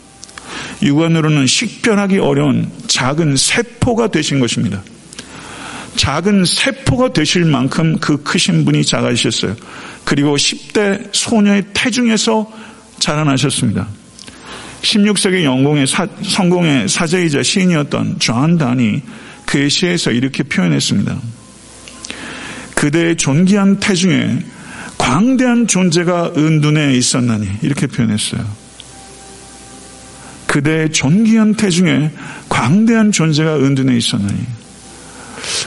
육안으로는 0.81 1.47
식별하기 1.47 2.19
어려운 2.19 2.69
작은 2.87 3.35
세포가 3.35 4.07
되신 4.07 4.39
것입니다. 4.39 4.83
작은 5.95 6.45
세포가 6.45 7.13
되실 7.13 7.45
만큼 7.45 7.97
그 7.99 8.21
크신 8.21 8.65
분이 8.65 8.85
작아지셨어요. 8.85 9.55
그리고 10.05 10.35
10대 10.35 11.09
소녀의 11.11 11.65
태중에서 11.73 12.51
자라나셨습니다. 12.99 13.87
16세기 14.81 15.43
영공의 15.43 15.87
사, 15.87 16.07
성공회 16.21 16.87
사제이자 16.87 17.43
시인이었던 17.43 18.19
존 18.19 18.57
단이 18.57 19.01
그의 19.45 19.69
시에서 19.69 20.11
이렇게 20.11 20.43
표현했습니다. 20.43 21.17
그대의 22.75 23.15
존귀한 23.15 23.79
태중에 23.79 24.39
광대한 24.97 25.67
존재가 25.67 26.33
은둔에 26.37 26.95
있었나니 26.95 27.47
이렇게 27.63 27.87
표현했어요. 27.87 28.66
그대의 30.57 30.91
존귀한 30.91 31.53
태중에 31.53 32.09
광대한 32.49 33.11
존재가 33.11 33.57
은둔에 33.57 33.95
있었나니 33.95 34.39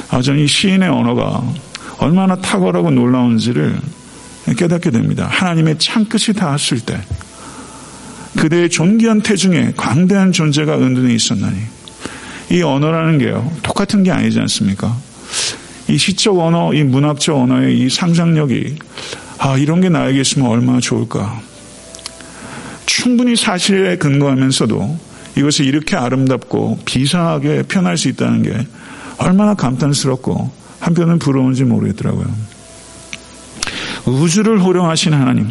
아, 0.09 0.21
저는 0.21 0.41
이 0.41 0.49
시인의 0.49 0.89
언어가 0.89 1.45
얼마나 1.99 2.35
탁월하고 2.35 2.91
놀라운지를 2.91 3.79
깨닫게 4.57 4.91
됩니다. 4.91 5.29
하나님의 5.31 5.79
창끝이 5.79 6.35
닿았을 6.37 6.81
때 6.81 7.01
그대의 8.37 8.69
존귀한 8.69 9.21
태중에 9.21 9.75
광대한 9.77 10.33
존재가 10.33 10.79
은둔에 10.79 11.15
있었나니 11.15 11.57
이 12.51 12.61
언어라는 12.61 13.19
게요 13.19 13.49
똑같은 13.63 14.03
게 14.03 14.11
아니지 14.11 14.41
않습니까? 14.41 14.97
이 15.87 15.99
시적 15.99 16.37
언어, 16.37 16.75
이 16.75 16.83
문학적 16.83 17.37
언어의 17.37 17.79
이 17.79 17.89
상상력이 17.89 18.75
아 19.39 19.57
이런 19.57 19.81
게 19.81 19.89
나에게 19.89 20.21
있으면 20.21 20.49
얼마나 20.49 20.81
좋을까? 20.81 21.41
충분히 23.00 23.35
사실에 23.35 23.97
근거하면서도 23.97 24.99
이것을 25.38 25.64
이렇게 25.64 25.97
아름답고 25.97 26.80
비상하게 26.85 27.62
표현할 27.62 27.97
수 27.97 28.09
있다는 28.09 28.42
게 28.42 28.66
얼마나 29.16 29.54
감탄스럽고 29.54 30.50
한편은 30.80 31.19
부러운지 31.19 31.64
모르겠더라고요. 31.64 32.26
우주를 34.04 34.62
호령하신 34.62 35.14
하나님, 35.14 35.49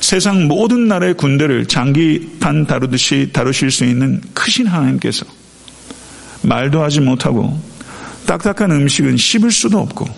세상 0.00 0.48
모든 0.48 0.88
나라의 0.88 1.14
군대를 1.14 1.66
장기판 1.66 2.66
다루듯이 2.66 3.30
다루실 3.32 3.70
수 3.70 3.84
있는 3.84 4.20
크신 4.34 4.66
하나님께서 4.66 5.26
말도 6.42 6.82
하지 6.82 7.00
못하고 7.00 7.56
딱딱한 8.26 8.72
음식은 8.72 9.16
씹을 9.16 9.52
수도 9.52 9.78
없고 9.78 10.08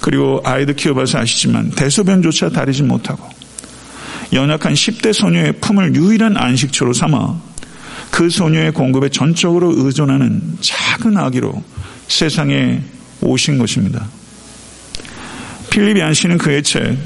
그리고 0.00 0.40
아이들 0.44 0.76
키워봐서 0.76 1.18
아시지만 1.18 1.70
대소변조차 1.70 2.50
다리지 2.50 2.84
못하고 2.84 3.37
연약한 4.32 4.74
10대 4.74 5.12
소녀의 5.12 5.52
품을 5.60 5.94
유일한 5.94 6.36
안식처로 6.36 6.92
삼아 6.92 7.40
그 8.10 8.30
소녀의 8.30 8.72
공급에 8.72 9.08
전적으로 9.08 9.72
의존하는 9.76 10.58
작은 10.60 11.16
아기로 11.16 11.62
세상에 12.08 12.82
오신 13.20 13.58
것입니다. 13.58 14.06
필립 15.70 15.98
얀 15.98 16.14
씨는 16.14 16.38
그의 16.38 16.62
책 16.62 16.96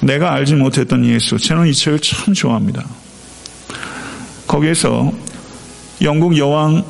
내가 0.00 0.32
알지 0.32 0.54
못했던 0.54 1.04
예수 1.04 1.38
저는 1.38 1.66
이 1.68 1.74
책을 1.74 1.98
참 2.00 2.34
좋아합니다. 2.34 2.84
거기에서 4.46 5.12
영국 6.02 6.36
여왕 6.36 6.84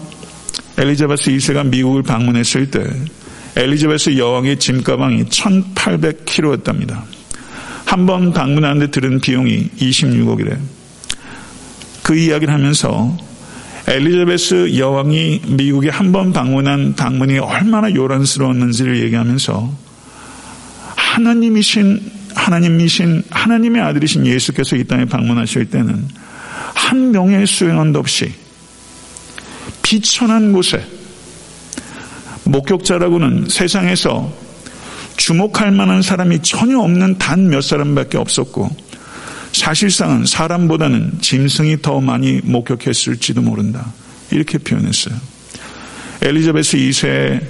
엘리자베스 0.78 1.30
2세가 1.30 1.66
미국을 1.66 2.02
방문했을 2.02 2.70
때 2.70 2.84
엘리자베스 3.56 4.16
여왕의 4.18 4.58
짐가방이 4.58 5.24
1800kg였답니다. 5.24 7.15
한 7.86 8.04
번 8.04 8.32
방문하는데 8.32 8.90
들은 8.90 9.20
비용이 9.20 9.70
26억이래. 9.78 10.58
그 12.02 12.16
이야기를 12.16 12.52
하면서 12.52 13.16
엘리자베스 13.88 14.76
여왕이 14.76 15.42
미국에 15.46 15.88
한 15.90 16.12
번 16.12 16.32
방문한 16.32 16.94
방문이 16.96 17.38
얼마나 17.38 17.92
요란스러웠는지를 17.94 19.00
얘기하면서 19.04 19.72
하나님이신 20.96 22.12
하나님이신 22.34 23.22
하나님의 23.30 23.80
아들이신 23.82 24.26
예수께서 24.26 24.76
이 24.76 24.84
땅에 24.84 25.04
방문하실 25.04 25.66
때는 25.70 26.06
한 26.74 27.12
명의 27.12 27.46
수행원도 27.46 27.98
없이 28.00 28.32
비천한 29.82 30.52
곳에 30.52 30.84
목격자라고는 32.44 33.46
세상에서 33.48 34.45
주목할 35.16 35.70
만한 35.72 36.02
사람이 36.02 36.42
전혀 36.42 36.78
없는 36.78 37.18
단 37.18 37.48
몇 37.48 37.62
사람밖에 37.62 38.18
없었고 38.18 38.70
사실상은 39.52 40.26
사람보다는 40.26 41.18
짐승이 41.20 41.80
더 41.80 42.00
많이 42.00 42.40
목격했을지도 42.42 43.40
모른다. 43.40 43.92
이렇게 44.30 44.58
표현했어요. 44.58 45.14
엘리자베스 46.22 46.76
2세 46.76 47.40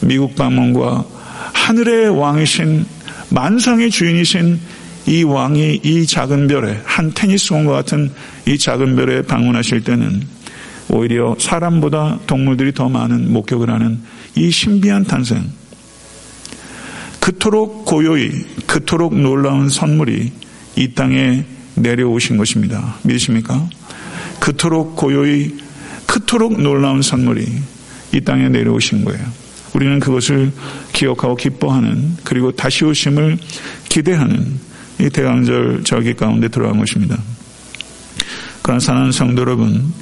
미국 0.00 0.36
방문과 0.36 1.04
하늘의 1.54 2.16
왕이신 2.16 2.86
만상의 3.30 3.90
주인이신 3.90 4.60
이 5.06 5.22
왕이 5.22 5.80
이 5.82 6.06
작은 6.06 6.48
별에 6.48 6.80
한 6.84 7.12
테니스공과 7.14 7.72
같은 7.72 8.12
이 8.46 8.58
작은 8.58 8.94
별에 8.96 9.22
방문하실 9.22 9.82
때는 9.82 10.22
오히려 10.90 11.34
사람보다 11.38 12.20
동물들이 12.26 12.72
더 12.72 12.88
많은 12.88 13.32
목격을 13.32 13.70
하는 13.70 14.00
이 14.36 14.50
신비한 14.50 15.04
탄생. 15.04 15.44
그토록 17.28 17.84
고요히, 17.84 18.30
그토록 18.66 19.14
놀라운 19.14 19.68
선물이 19.68 20.32
이 20.76 20.94
땅에 20.94 21.44
내려오신 21.74 22.38
것입니다. 22.38 22.96
믿으십니까? 23.02 23.68
그토록 24.40 24.96
고요히, 24.96 25.54
그토록 26.06 26.58
놀라운 26.58 27.02
선물이 27.02 27.46
이 28.14 28.20
땅에 28.22 28.48
내려오신 28.48 29.04
거예요. 29.04 29.22
우리는 29.74 30.00
그것을 30.00 30.52
기억하고 30.94 31.36
기뻐하는 31.36 32.16
그리고 32.24 32.50
다시 32.50 32.86
오심을 32.86 33.36
기대하는 33.90 34.58
이 34.98 35.10
대강절 35.10 35.84
절기 35.84 36.14
가운데 36.14 36.48
들어간 36.48 36.78
것입니다. 36.78 37.18
그러나 38.62 38.80
사랑하는 38.80 39.12
성도 39.12 39.42
여러분, 39.42 39.92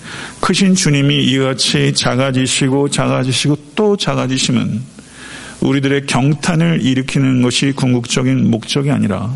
크신 0.40 0.76
주님이 0.76 1.24
이같이 1.24 1.92
작아지시고 1.92 2.88
작아지시고 2.90 3.58
또 3.74 3.96
작아지시면 3.96 4.95
우리들의 5.66 6.06
경탄을 6.06 6.80
일으키는 6.82 7.42
것이 7.42 7.72
궁극적인 7.72 8.50
목적이 8.50 8.92
아니라 8.92 9.34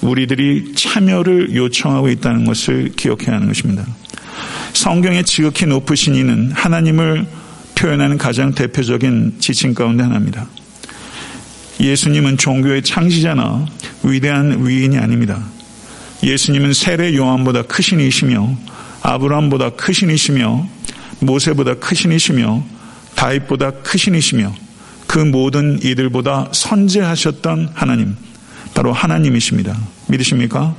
우리들이 0.00 0.72
참여를 0.74 1.54
요청하고 1.54 2.08
있다는 2.08 2.46
것을 2.46 2.92
기억해야 2.96 3.36
하는 3.36 3.48
것입니다. 3.48 3.86
성경의 4.72 5.24
지극히 5.24 5.66
높으신 5.66 6.14
이는 6.14 6.50
하나님을 6.52 7.26
표현하는 7.74 8.16
가장 8.16 8.54
대표적인 8.54 9.36
지침 9.40 9.74
가운데 9.74 10.02
하나입니다. 10.02 10.46
예수님은 11.80 12.38
종교의 12.38 12.82
창시자나 12.82 13.66
위대한 14.04 14.66
위인이 14.66 14.96
아닙니다. 14.96 15.44
예수님은 16.22 16.72
세례 16.72 17.14
요한보다 17.14 17.62
크신 17.62 18.00
이시며 18.00 18.56
아브라함보다 19.02 19.70
크신 19.70 20.10
이시며 20.10 20.66
모세보다 21.20 21.74
크신 21.74 22.12
이시며 22.12 22.64
다윗보다 23.16 23.72
크신 23.82 24.14
이시며 24.14 24.61
그 25.12 25.18
모든 25.18 25.78
이들보다 25.82 26.48
선제하셨던 26.52 27.72
하나님 27.74 28.16
바로 28.72 28.94
하나님이십니다. 28.94 29.78
믿으십니까? 30.08 30.74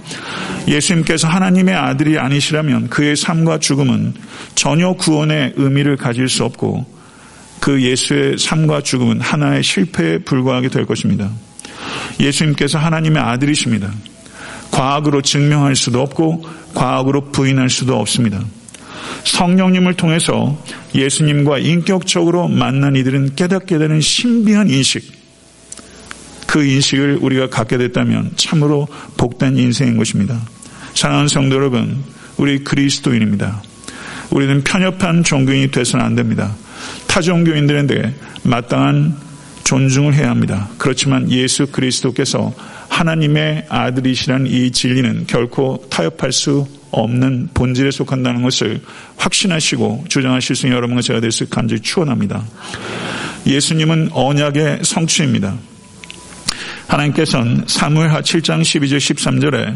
예수님께서 0.68 1.28
하나님의 1.28 1.76
아들이 1.76 2.18
아니시라면 2.18 2.90
그의 2.90 3.16
삶과 3.16 3.60
죽음은 3.60 4.16
전혀 4.56 4.94
구원의 4.94 5.54
의미를 5.58 5.98
가질 5.98 6.30
수 6.30 6.46
없고 6.46 6.84
그 7.60 7.84
예수의 7.84 8.40
삶과 8.40 8.82
죽음은 8.82 9.22
하나의 9.22 9.62
실패에 9.62 10.18
불과하게 10.18 10.70
될 10.70 10.88
것입니다. 10.88 11.30
예수님께서 12.20 12.80
하나님의 12.80 13.22
아들이십니다. 13.22 13.92
과학으로 14.72 15.22
증명할 15.22 15.76
수도 15.76 16.02
없고 16.02 16.44
과학으로 16.74 17.30
부인할 17.30 17.70
수도 17.70 18.00
없습니다. 18.00 18.44
성령님을 19.24 19.96
통해서 19.96 20.62
예수님과 20.94 21.60
인격적으로 21.60 22.48
만난 22.48 22.96
이들은 22.96 23.36
깨닫게 23.36 23.78
되는 23.78 24.02
신비한 24.02 24.70
인식, 24.70 25.12
그 26.48 26.64
인식을 26.64 27.20
우리가 27.22 27.50
갖게 27.50 27.78
됐다면 27.78 28.34
참으로 28.36 28.88
복된 29.18 29.58
인생인 29.58 29.98
것입니다. 29.98 30.40
사랑하는 30.94 31.28
성도 31.28 31.56
여러분, 31.56 32.04
우리 32.38 32.64
그리스도인입니다. 32.64 33.62
우리는 34.30 34.64
편협한 34.64 35.24
종교인이 35.24 35.72
돼서는 35.72 36.06
안 36.06 36.16
됩니다. 36.16 36.56
타 37.08 37.22
종교인들한테 37.22 38.14
마땅한 38.44 39.16
존중을 39.64 40.14
해야 40.14 40.30
합니다. 40.30 40.70
그렇지만 40.78 41.32
예수 41.32 41.68
그리스도께서 41.68 42.54
하나님의 42.90 43.66
아들이시란 43.70 44.48
이 44.48 44.72
진리는 44.72 45.26
결코 45.28 45.84
타협할 45.90 46.32
수 46.32 46.68
없는 46.94 47.50
본질에 47.54 47.92
속한다는 47.92 48.44
것을 48.44 48.82
확신하시고 49.18 50.06
주장하실 50.08 50.56
수 50.56 50.66
있는 50.68 50.78
여러분과 50.78 51.02
제가 51.02 51.20
될 51.20 51.32
수 51.32 51.48
간절히 51.50 51.82
추원합니다. 51.82 52.44
예수님은 53.48 54.10
언약의 54.14 54.80
성취입니다. 54.84 55.56
하나님께서는 56.88 57.64
사무엘하 57.68 58.22
7장 58.22 58.62
12절 58.62 58.98
13절에 58.98 59.76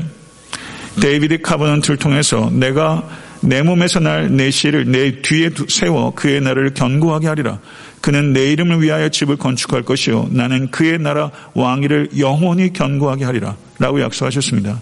David 1.02 1.42
Covenant를 1.42 1.98
통해서 1.98 2.50
내가 2.52 3.08
네 3.42 3.62
몸에서 3.62 4.00
날 4.00 4.30
네 4.30 4.50
씨를 4.52 4.92
네 4.92 5.22
뒤에 5.22 5.52
세워 5.68 6.14
그의 6.14 6.42
나라를 6.42 6.74
견고하게 6.74 7.28
하리라. 7.28 7.60
그는 8.02 8.34
내 8.34 8.52
이름을 8.52 8.82
위하여 8.82 9.10
집을 9.10 9.38
건축할 9.38 9.84
것이요 9.84 10.30
나는 10.32 10.70
그의 10.72 11.00
나라 11.00 11.32
왕위를 11.54 12.10
영원히 12.20 12.74
견고하게 12.74 13.26
하리라. 13.26 13.56
라고 13.80 14.02
약속하셨습니다. 14.02 14.80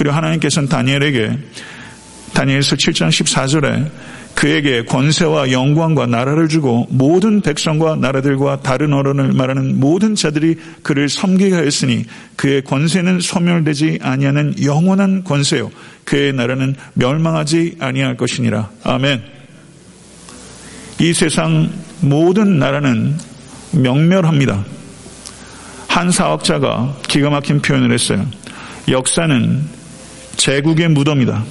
그리고 0.00 0.14
하나님께서는 0.16 0.66
다니엘에게 0.66 1.36
다니엘서 2.32 2.76
7장 2.76 3.10
14절에 3.10 3.90
그에게 4.34 4.82
권세와 4.86 5.52
영광과 5.52 6.06
나라를 6.06 6.48
주고 6.48 6.86
모든 6.88 7.42
백성과 7.42 7.96
나라들과 7.96 8.62
다른 8.62 8.94
언어를 8.94 9.34
말하는 9.34 9.78
모든 9.78 10.14
자들이 10.14 10.56
그를 10.82 11.10
섬기게 11.10 11.54
하였으니 11.54 12.06
그의 12.36 12.62
권세는 12.64 13.20
소멸되지 13.20 13.98
아니하는 14.00 14.54
영원한 14.64 15.22
권세요 15.22 15.70
그의 16.04 16.32
나라는 16.32 16.76
멸망하지 16.94 17.76
아니할 17.78 18.16
것이니라 18.16 18.70
아멘. 18.84 19.22
이 20.98 21.12
세상 21.12 21.68
모든 22.00 22.58
나라는 22.58 23.18
명멸합니다. 23.72 24.64
한 25.88 26.10
사학자가 26.10 26.96
기가 27.06 27.28
막힌 27.28 27.60
표현을 27.60 27.92
했어요. 27.92 28.26
역사는 28.88 29.79
제국의 30.40 30.88
무덤이다. 30.88 31.44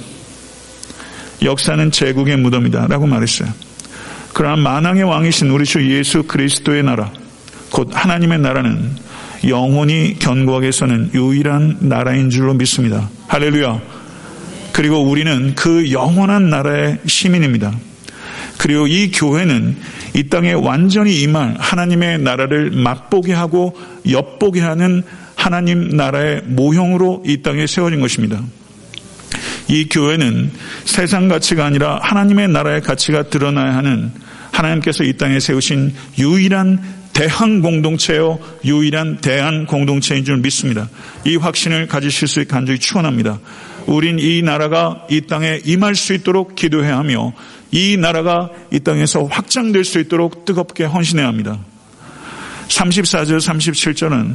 역사는 1.42 1.92
제국의 1.92 2.36
무덤이다. 2.38 2.88
라고 2.88 3.06
말했어요. 3.06 3.48
그러나 4.32 4.56
만왕의 4.56 5.04
왕이신 5.04 5.48
우리 5.50 5.64
주 5.64 5.88
예수 5.96 6.24
그리스도의 6.24 6.82
나라, 6.82 7.12
곧 7.70 7.90
하나님의 7.92 8.40
나라는 8.40 8.90
영원히 9.46 10.18
견고하게 10.18 10.72
서는 10.72 11.10
유일한 11.14 11.76
나라인 11.80 12.30
줄로 12.30 12.52
믿습니다. 12.54 13.08
할렐루야. 13.28 13.80
그리고 14.72 15.04
우리는 15.04 15.54
그 15.54 15.92
영원한 15.92 16.50
나라의 16.50 16.98
시민입니다. 17.06 17.72
그리고 18.58 18.88
이 18.88 19.12
교회는 19.12 19.76
이 20.14 20.24
땅에 20.24 20.52
완전히 20.52 21.20
임할 21.22 21.54
하나님의 21.60 22.18
나라를 22.18 22.72
맛보게 22.72 23.34
하고 23.34 23.76
엿보게 24.10 24.60
하는 24.60 25.04
하나님 25.36 25.90
나라의 25.90 26.42
모형으로 26.46 27.22
이 27.24 27.40
땅에 27.42 27.68
세워진 27.68 28.00
것입니다. 28.00 28.42
이 29.70 29.86
교회는 29.88 30.50
세상 30.84 31.28
가치가 31.28 31.64
아니라 31.64 32.00
하나님의 32.02 32.48
나라의 32.48 32.82
가치가 32.82 33.22
드러나야 33.22 33.76
하는 33.76 34.10
하나님께서 34.50 35.04
이 35.04 35.16
땅에 35.16 35.38
세우신 35.38 35.94
유일한 36.18 36.82
대한 37.12 37.62
공동체요, 37.62 38.40
유일한 38.64 39.18
대한 39.20 39.66
공동체인 39.66 40.24
줄 40.24 40.38
믿습니다. 40.38 40.88
이 41.24 41.36
확신을 41.36 41.86
가지실 41.86 42.26
수 42.26 42.40
있게 42.40 42.52
간절히 42.52 42.80
축원합니다. 42.80 43.38
우린 43.86 44.18
이 44.18 44.42
나라가 44.42 45.06
이 45.08 45.20
땅에 45.20 45.60
임할 45.64 45.94
수 45.94 46.14
있도록 46.14 46.56
기도해야 46.56 46.98
하며 46.98 47.32
이 47.70 47.96
나라가 47.96 48.50
이 48.72 48.80
땅에서 48.80 49.24
확장될 49.24 49.84
수 49.84 50.00
있도록 50.00 50.44
뜨겁게 50.44 50.84
헌신해야 50.84 51.28
합니다. 51.28 51.58
34절, 52.68 53.38
37절은 53.38 54.34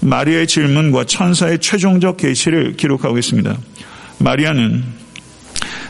마리아의 0.00 0.46
질문과 0.46 1.04
천사의 1.04 1.60
최종적 1.60 2.18
계시를 2.18 2.76
기록하고 2.76 3.16
있습니다. 3.16 3.56
마리아는 4.18 4.84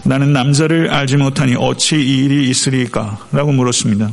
나는 0.07 0.33
남자를 0.33 0.91
알지 0.91 1.17
못하니 1.17 1.55
어찌 1.57 1.97
이 1.97 2.25
일이 2.25 2.51
있으리까? 2.51 3.27
라고 3.33 3.53
물었습니다. 3.53 4.11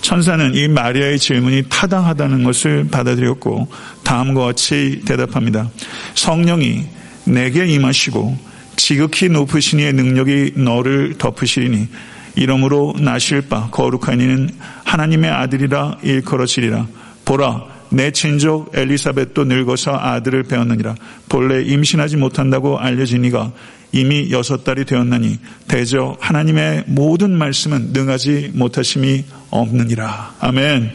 천사는 0.00 0.54
이 0.54 0.68
마리아의 0.68 1.18
질문이 1.18 1.64
타당하다는 1.68 2.44
것을 2.44 2.86
받아들였고 2.88 3.68
다음과 4.04 4.44
같이 4.44 5.02
대답합니다. 5.04 5.70
성령이 6.14 6.86
내게 7.24 7.66
임하시고 7.66 8.38
지극히 8.76 9.28
높으신 9.28 9.80
이의 9.80 9.92
능력이 9.92 10.52
너를 10.56 11.16
덮으시리니 11.18 11.88
이러므로 12.36 12.94
나실 12.98 13.42
바 13.42 13.68
거룩한 13.70 14.20
이는 14.20 14.50
하나님의 14.84 15.30
아들이라 15.30 15.98
일컬어지리라. 16.02 16.86
보라 17.24 17.73
내 17.94 18.10
친족 18.10 18.72
엘리사벳도 18.74 19.44
늙어서 19.44 19.96
아들을 19.96 20.42
배웠느니라. 20.44 20.94
본래 21.28 21.62
임신하지 21.62 22.16
못한다고 22.16 22.78
알려진 22.78 23.24
이가 23.24 23.52
이미 23.92 24.30
여섯 24.32 24.64
달이 24.64 24.84
되었나니 24.84 25.38
대저 25.68 26.16
하나님의 26.18 26.84
모든 26.86 27.30
말씀은 27.38 27.92
능하지 27.92 28.50
못하심이 28.54 29.24
없느니라. 29.50 30.34
아멘. 30.40 30.90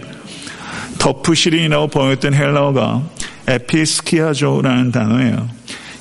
덮으시린이라고 1.00 1.88
번역된 1.88 2.34
헬라어가 2.34 3.10
에피스키아조라는 3.48 4.92
단어예요. 4.92 5.50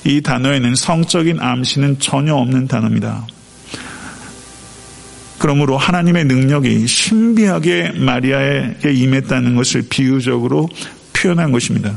이 0.03 0.21
단어에는 0.21 0.75
성적인 0.75 1.39
암시는 1.39 1.99
전혀 1.99 2.35
없는 2.35 2.67
단어입니다. 2.67 3.25
그러므로 5.39 5.77
하나님의 5.77 6.25
능력이 6.25 6.85
신비하게 6.85 7.93
마리아에게 7.95 8.91
임했다는 8.91 9.55
것을 9.55 9.83
비유적으로 9.89 10.69
표현한 11.13 11.51
것입니다. 11.51 11.95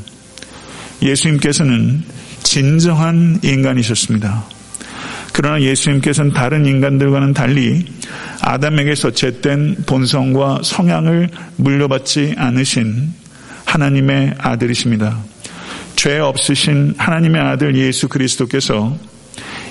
예수님께서는 1.02 2.02
진정한 2.42 3.40
인간이셨습니다. 3.42 4.44
그러나 5.32 5.60
예수님께서는 5.60 6.32
다른 6.32 6.66
인간들과는 6.66 7.32
달리 7.32 7.84
아담에게서 8.40 9.12
잿된 9.12 9.84
본성과 9.86 10.60
성향을 10.62 11.30
물려받지 11.56 12.34
않으신 12.36 13.12
하나님의 13.64 14.34
아들이십니다. 14.38 15.18
죄 15.96 16.18
없으신 16.18 16.94
하나님의 16.98 17.40
아들 17.40 17.76
예수 17.76 18.08
그리스도께서 18.08 18.96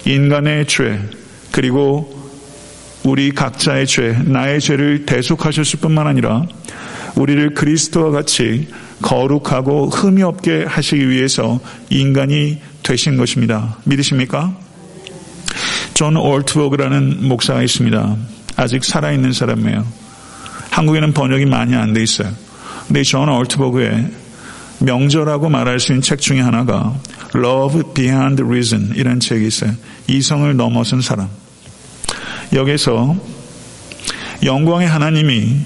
인간의 0.05 0.65
죄, 0.67 0.99
그리고 1.51 2.20
우리 3.03 3.31
각자의 3.31 3.87
죄, 3.87 4.11
나의 4.25 4.61
죄를 4.61 5.05
대속하셨을 5.05 5.79
뿐만 5.79 6.07
아니라 6.07 6.45
우리를 7.15 7.53
그리스도와 7.53 8.11
같이 8.11 8.67
거룩하고 9.01 9.89
흠이 9.89 10.21
없게 10.21 10.63
하시기 10.67 11.09
위해서 11.09 11.59
인간이 11.89 12.61
되신 12.83 13.17
것입니다. 13.17 13.77
믿으십니까? 13.85 14.55
존 15.93 16.15
오트버그라는 16.15 17.27
목사가 17.27 17.63
있습니다. 17.63 18.15
아직 18.55 18.83
살아있는 18.83 19.33
사람이에요. 19.33 19.85
한국에는 20.69 21.13
번역이 21.13 21.45
많이 21.45 21.75
안 21.75 21.93
돼 21.93 22.03
있어요. 22.03 22.31
근데 22.87 23.03
존 23.03 23.27
오트버그의 23.29 24.11
명저라고 24.79 25.49
말할 25.49 25.79
수 25.79 25.91
있는 25.91 26.01
책 26.01 26.19
중에 26.19 26.39
하나가 26.39 26.95
Love 27.35 27.93
Beyond 27.93 28.43
Reason 28.43 28.93
이라는 28.95 29.19
책이 29.19 29.45
있어요. 29.47 29.71
이성을 30.07 30.55
넘어선 30.55 31.01
사람. 31.01 31.40
여기서 32.53 33.15
영광의 34.43 34.87
하나님이 34.87 35.57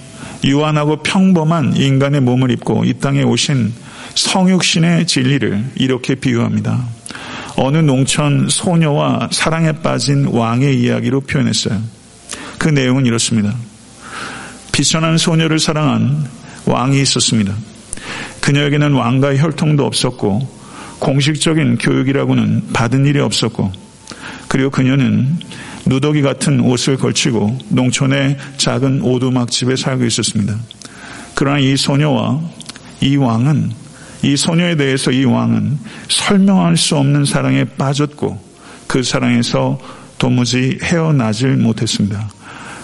유한하고 0.43 0.97
평범한 0.97 1.75
인간의 1.75 2.21
몸을 2.21 2.51
입고 2.51 2.85
이 2.85 2.93
땅에 2.93 3.23
오신 3.23 3.73
성육신의 4.15 5.07
진리를 5.07 5.71
이렇게 5.75 6.15
비유합니다. 6.15 6.85
어느 7.57 7.77
농촌 7.77 8.47
소녀와 8.49 9.29
사랑에 9.31 9.71
빠진 9.71 10.25
왕의 10.25 10.79
이야기로 10.79 11.21
표현했어요. 11.21 11.81
그 12.57 12.69
내용은 12.69 13.05
이렇습니다. 13.05 13.53
비천한 14.71 15.17
소녀를 15.17 15.59
사랑한 15.59 16.25
왕이 16.65 17.01
있었습니다. 17.01 17.53
그녀에게는 18.41 18.93
왕과의 18.93 19.39
혈통도 19.39 19.85
없었고 19.85 20.47
공식적인 20.99 21.77
교육이라고는 21.77 22.73
받은 22.73 23.05
일이 23.05 23.19
없었고 23.19 23.71
그리고 24.47 24.69
그녀는 24.69 25.37
누더기 25.85 26.21
같은 26.21 26.59
옷을 26.61 26.97
걸치고 26.97 27.59
농촌의 27.69 28.37
작은 28.57 29.01
오두막집에 29.01 29.75
살고 29.75 30.05
있었습니다. 30.05 30.55
그러나 31.35 31.59
이 31.59 31.77
소녀와 31.77 32.41
이 33.01 33.15
왕은 33.17 33.71
이 34.23 34.35
소녀에 34.35 34.75
대해서 34.75 35.11
이 35.11 35.25
왕은 35.25 35.77
설명할 36.09 36.77
수 36.77 36.97
없는 36.97 37.25
사랑에 37.25 37.63
빠졌고 37.63 38.43
그 38.87 39.03
사랑에서 39.03 39.79
도무지 40.17 40.79
헤어나질 40.81 41.57
못했습니다. 41.57 42.29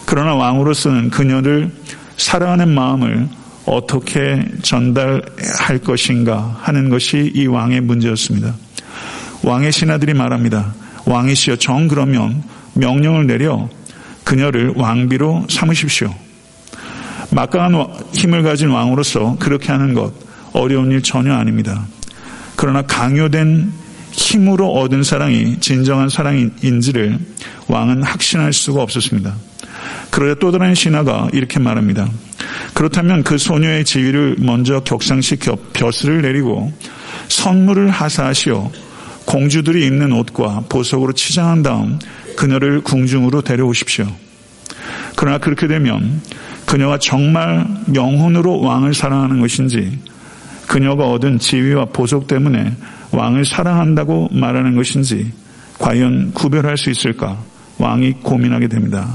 그러나 0.05 0.35
왕으로서는 0.35 1.09
그녀를 1.09 1.71
사랑하는 2.17 2.69
마음을 2.69 3.29
어떻게 3.65 4.45
전달할 4.61 5.79
것인가 5.83 6.57
하는 6.61 6.89
것이 6.89 7.31
이 7.33 7.47
왕의 7.47 7.81
문제였습니다. 7.81 8.53
왕의 9.43 9.71
신하들이 9.71 10.13
말합니다. 10.13 10.73
왕이시여 11.05 11.55
정 11.55 11.87
그러면 11.87 12.43
명령을 12.73 13.27
내려 13.27 13.69
그녀를 14.23 14.73
왕비로 14.75 15.47
삼으십시오. 15.49 16.13
막강한 17.31 17.87
힘을 18.13 18.43
가진 18.43 18.69
왕으로서 18.69 19.37
그렇게 19.39 19.71
하는 19.71 19.93
것 19.93 20.13
어려운 20.53 20.91
일 20.91 21.01
전혀 21.01 21.33
아닙니다. 21.33 21.85
그러나 22.55 22.81
강요된 22.81 23.71
힘으로 24.11 24.73
얻은 24.73 25.03
사랑이 25.03 25.59
진정한 25.59 26.09
사랑인지를 26.09 27.17
왕은 27.67 28.03
확신할 28.03 28.51
수가 28.53 28.81
없었습니다. 28.81 29.33
그러자 30.09 30.39
또 30.39 30.51
다른 30.51 30.75
신하가 30.75 31.29
이렇게 31.33 31.59
말합니다. 31.59 32.09
그렇다면 32.73 33.23
그 33.23 33.37
소녀의 33.37 33.85
지위를 33.85 34.35
먼저 34.39 34.81
격상시켜 34.81 35.57
벼슬을 35.73 36.21
내리고 36.21 36.71
선물을 37.29 37.89
하사하시어 37.89 38.71
공주들이 39.25 39.85
입는 39.85 40.11
옷과 40.11 40.65
보석으로 40.67 41.13
치장한 41.13 41.63
다음 41.63 41.99
그녀를 42.35 42.81
궁중으로 42.81 43.41
데려오십시오. 43.41 44.07
그러나 45.15 45.37
그렇게 45.37 45.67
되면 45.67 46.21
그녀가 46.65 46.97
정말 46.97 47.67
영혼으로 47.93 48.61
왕을 48.61 48.93
사랑하는 48.93 49.39
것인지 49.39 49.99
그녀가 50.67 51.09
얻은 51.09 51.39
지위와 51.39 51.85
보석 51.85 52.27
때문에 52.27 52.73
왕을 53.11 53.45
사랑한다고 53.45 54.29
말하는 54.31 54.75
것인지 54.75 55.31
과연 55.79 56.31
구별할 56.33 56.77
수 56.77 56.89
있을까 56.89 57.37
왕이 57.77 58.13
고민하게 58.23 58.67
됩니다. 58.67 59.07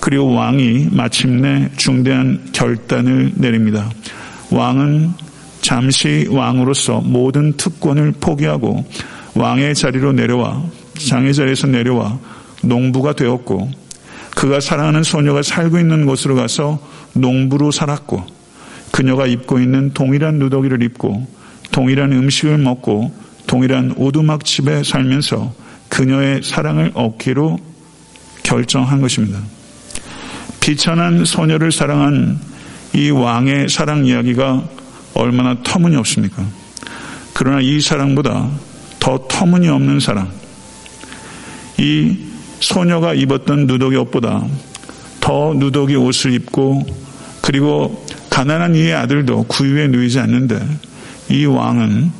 그리고 0.00 0.32
왕이 0.32 0.88
마침내 0.92 1.68
중대한 1.76 2.48
결단을 2.52 3.32
내립니다. 3.36 3.90
왕은 4.50 5.12
잠시 5.60 6.26
왕으로서 6.30 7.00
모든 7.00 7.56
특권을 7.56 8.12
포기하고 8.20 8.84
왕의 9.34 9.74
자리로 9.74 10.12
내려와 10.12 10.62
장의 11.08 11.34
자리에서 11.34 11.66
내려와 11.66 12.18
농부가 12.62 13.12
되었고 13.12 13.70
그가 14.34 14.60
사랑하는 14.60 15.02
소녀가 15.02 15.42
살고 15.42 15.78
있는 15.78 16.06
곳으로 16.06 16.34
가서 16.34 16.80
농부로 17.12 17.70
살았고 17.70 18.24
그녀가 18.90 19.26
입고 19.26 19.58
있는 19.58 19.92
동일한 19.92 20.38
누더기를 20.38 20.82
입고 20.82 21.26
동일한 21.70 22.12
음식을 22.12 22.58
먹고 22.58 23.12
동일한 23.46 23.94
오두막집에 23.96 24.82
살면서 24.82 25.54
그녀의 25.88 26.42
사랑을 26.42 26.90
얻기로 26.94 27.58
결정한 28.42 29.00
것입니다. 29.00 29.40
비천한 30.60 31.24
소녀를 31.24 31.72
사랑한 31.72 32.38
이 32.94 33.10
왕의 33.10 33.68
사랑 33.68 34.06
이야기가 34.06 34.62
얼마나 35.14 35.56
터무니없습니까? 35.62 36.44
그러나 37.34 37.60
이 37.60 37.80
사랑보다 37.80 38.48
더 39.00 39.26
터무니없는 39.28 40.00
사랑. 40.00 40.30
이 41.82 42.16
소녀가 42.60 43.12
입었던 43.12 43.66
누더기 43.66 43.96
옷보다 43.96 44.46
더 45.20 45.52
누더기 45.54 45.96
옷을 45.96 46.32
입고 46.32 46.86
그리고 47.42 48.06
가난한 48.30 48.76
이의 48.76 48.94
아들도 48.94 49.42
구유에 49.44 49.88
누이지 49.88 50.20
않는데 50.20 50.64
이 51.28 51.44
왕은 51.44 52.12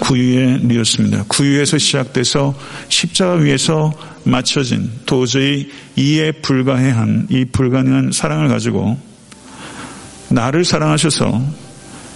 구유에 0.00 0.58
누였습니다. 0.62 1.24
구유에서 1.28 1.78
시작돼서 1.78 2.54
십자가 2.88 3.34
위에서 3.34 3.92
맞춰진 4.24 4.90
도저히 5.06 5.70
이에 5.96 6.32
불가해한 6.32 7.28
이 7.30 7.46
불가능한 7.46 8.10
사랑을 8.12 8.48
가지고 8.48 8.98
나를 10.28 10.64
사랑하셔서 10.64 11.42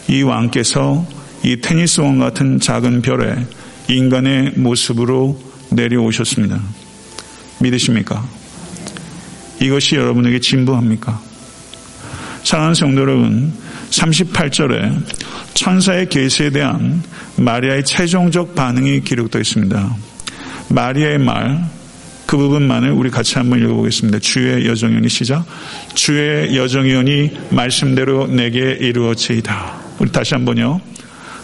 이 0.08 0.22
왕께서 0.22 1.06
이 1.44 1.60
테니스원 1.60 2.18
같은 2.18 2.60
작은 2.60 3.00
별에 3.00 3.36
인간의 3.88 4.52
모습으로 4.56 5.47
내려오셨습니다. 5.70 6.60
믿으십니까? 7.60 8.24
이것이 9.60 9.96
여러분에게 9.96 10.40
진부합니까? 10.40 11.20
사랑하는 12.44 12.74
성도 12.74 13.02
여러분, 13.02 13.52
38절에 13.90 15.02
천사의 15.54 16.08
계시에 16.08 16.50
대한 16.50 17.02
마리아의 17.36 17.84
최종적 17.84 18.54
반응이 18.54 19.00
기록되어 19.02 19.40
있습니다. 19.40 19.96
마리아의 20.68 21.18
말, 21.18 21.68
그 22.26 22.36
부분만을 22.36 22.90
우리 22.90 23.10
같이 23.10 23.38
한번 23.38 23.58
읽어보겠습니다. 23.60 24.18
주의 24.18 24.66
여정연이 24.66 25.08
시작. 25.08 25.46
주의 25.94 26.54
여정연이 26.56 27.30
말씀대로 27.50 28.26
내게 28.26 28.60
이루어지이다. 28.60 29.80
우리 29.98 30.12
다시 30.12 30.34
한번요. 30.34 30.80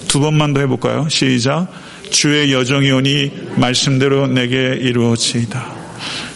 두 0.08 0.20
번만 0.20 0.52
더 0.52 0.60
해볼까요? 0.60 1.08
시작. 1.08 1.68
주의 2.14 2.52
여정연이 2.52 3.32
말씀대로 3.56 4.28
내게 4.28 4.78
이루어지이다. 4.80 5.74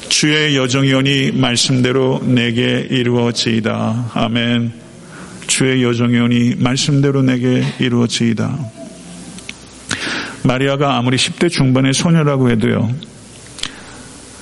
주의 0.09 0.57
여정연이 0.57 1.31
말씀대로 1.31 2.21
내게 2.25 2.85
이루어지이다. 2.91 4.11
아멘. 4.13 4.73
주의 5.47 5.85
여정연이 5.85 6.57
말씀대로 6.59 7.23
내게 7.23 7.63
이루어지이다. 7.79 8.59
마리아가 10.43 10.97
아무리 10.97 11.17
10대 11.17 11.49
중반의 11.49 11.95
소녀라고 11.95 12.51
해도요. 12.51 12.93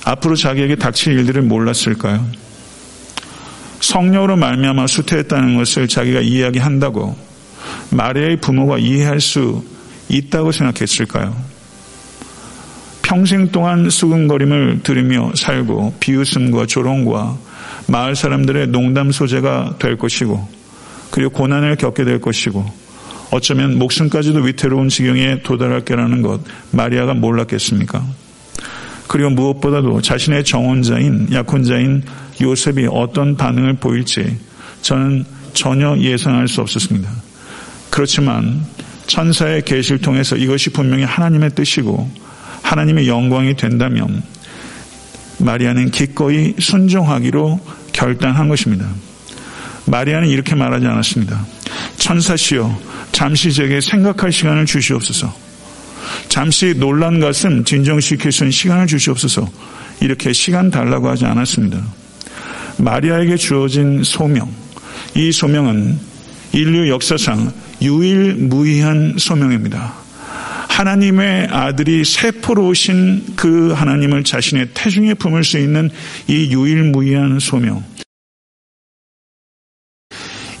앞으로 0.05 0.35
자기에게 0.35 0.75
닥칠 0.77 1.13
일들을 1.19 1.43
몰랐을까요? 1.43 2.27
성령으로 3.79 4.37
말미암아 4.37 4.87
수태했다는 4.87 5.55
것을 5.55 5.87
자기가 5.87 6.21
이야기한다고 6.21 7.15
마리아의 7.91 8.37
부모가 8.37 8.79
이해할 8.79 9.21
수 9.21 9.63
있다고 10.09 10.51
생각했을까요? 10.51 11.35
평생 13.01 13.51
동안 13.51 13.89
수근거림을 13.89 14.81
들으며 14.83 15.31
살고 15.33 15.95
비웃음과 15.99 16.65
조롱과 16.65 17.37
마을 17.87 18.15
사람들의 18.15 18.67
농담 18.67 19.11
소재가 19.11 19.75
될 19.79 19.97
것이고 19.97 20.47
그리고 21.09 21.31
고난을 21.31 21.77
겪게 21.77 22.03
될 22.03 22.19
것이고 22.19 22.65
어쩌면 23.31 23.77
목숨까지도 23.77 24.39
위태로운 24.41 24.89
지경에 24.89 25.41
도달할 25.41 25.85
거라는 25.85 26.21
것 26.21 26.41
마리아가 26.71 27.13
몰랐겠습니까? 27.13 28.05
그리고 29.07 29.29
무엇보다도 29.29 30.01
자신의 30.01 30.43
정원자인 30.43 31.29
약혼자인 31.31 32.03
요셉이 32.41 32.87
어떤 32.91 33.37
반응을 33.37 33.75
보일지 33.75 34.37
저는 34.81 35.25
전혀 35.53 35.97
예상할 35.97 36.47
수 36.47 36.61
없었습니다. 36.61 37.09
그렇지만 37.89 38.65
천사의 39.07 39.63
계시를 39.63 39.99
통해서 39.99 40.35
이것이 40.35 40.69
분명히 40.69 41.03
하나님의 41.03 41.51
뜻이고 41.55 42.09
하나님의 42.61 43.07
영광이 43.07 43.55
된다면 43.55 44.21
마리아는 45.39 45.91
기꺼이 45.91 46.55
순종하기로 46.59 47.59
결단한 47.93 48.49
것입니다. 48.49 48.87
마리아는 49.85 50.27
이렇게 50.27 50.55
말하지 50.55 50.85
않았습니다. 50.85 51.45
천사시여 51.97 52.79
잠시 53.11 53.51
제게 53.53 53.79
생각할 53.79 54.31
시간을 54.31 54.65
주시옵소서. 54.65 55.33
잠시 56.27 56.73
놀란 56.77 57.19
가슴 57.19 57.63
진정시킬 57.63 58.31
수 58.31 58.43
있는 58.43 58.51
시간을 58.51 58.87
주시옵소서. 58.87 59.49
이렇게 60.01 60.33
시간 60.33 60.69
달라고 60.69 61.09
하지 61.09 61.25
않았습니다. 61.25 61.81
마리아에게 62.77 63.37
주어진 63.37 64.03
소명. 64.03 64.51
이 65.15 65.31
소명은 65.31 65.99
인류 66.51 66.89
역사상 66.89 67.51
유일무이한 67.81 69.15
소명입니다. 69.17 69.93
하나님의 70.69 71.47
아들이 71.47 72.05
세포로 72.05 72.67
오신 72.67 73.35
그 73.35 73.71
하나님을 73.71 74.23
자신의 74.23 74.69
태중에 74.73 75.15
품을 75.15 75.43
수 75.43 75.57
있는 75.57 75.89
이 76.27 76.53
유일무이한 76.53 77.39
소명. 77.39 77.83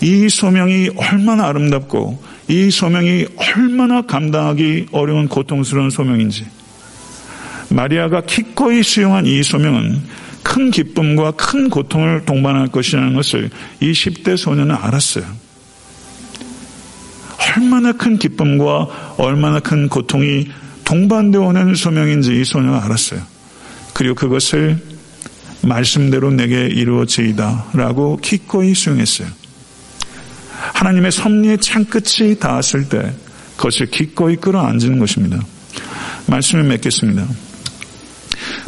이 0.01 0.29
소명이 0.29 0.91
얼마나 0.95 1.47
아름답고 1.47 2.23
이 2.49 2.71
소명이 2.71 3.27
얼마나 3.35 4.03
감당하기 4.03 4.87
어려운 4.91 5.27
고통스러운 5.27 5.89
소명인지 5.89 6.45
마리아가 7.69 8.21
기꺼이 8.21 8.83
수용한 8.83 9.25
이 9.25 9.43
소명은 9.43 10.01
큰 10.43 10.71
기쁨과 10.71 11.31
큰 11.31 11.69
고통을 11.69 12.25
동반할 12.25 12.67
것이라는 12.67 13.13
것을 13.13 13.49
이 13.81 13.91
10대 13.91 14.37
소년은 14.37 14.75
알았어요. 14.75 15.46
얼마나 17.55 17.91
큰 17.93 18.17
기쁨과 18.17 19.15
얼마나 19.17 19.59
큰 19.59 19.87
고통이 19.89 20.49
동반되어 20.83 21.41
오는 21.41 21.75
소명인지 21.75 22.41
이 22.41 22.45
소녀가 22.45 22.85
알았어요. 22.85 23.21
그리고 23.93 24.15
그것을 24.15 24.77
말씀대로 25.61 26.31
내게 26.31 26.67
이루어지이다 26.67 27.65
라고 27.73 28.17
기꺼이 28.17 28.73
수용했어요. 28.73 29.27
하나님의 30.73 31.11
섭리의 31.11 31.57
창끝이 31.59 32.39
닿았을 32.39 32.89
때 32.89 33.13
그것을 33.57 33.87
기꺼이 33.87 34.35
끌어안는 34.35 34.99
것입니다. 34.99 35.39
말씀을 36.27 36.63
맺겠습니다. 36.63 37.25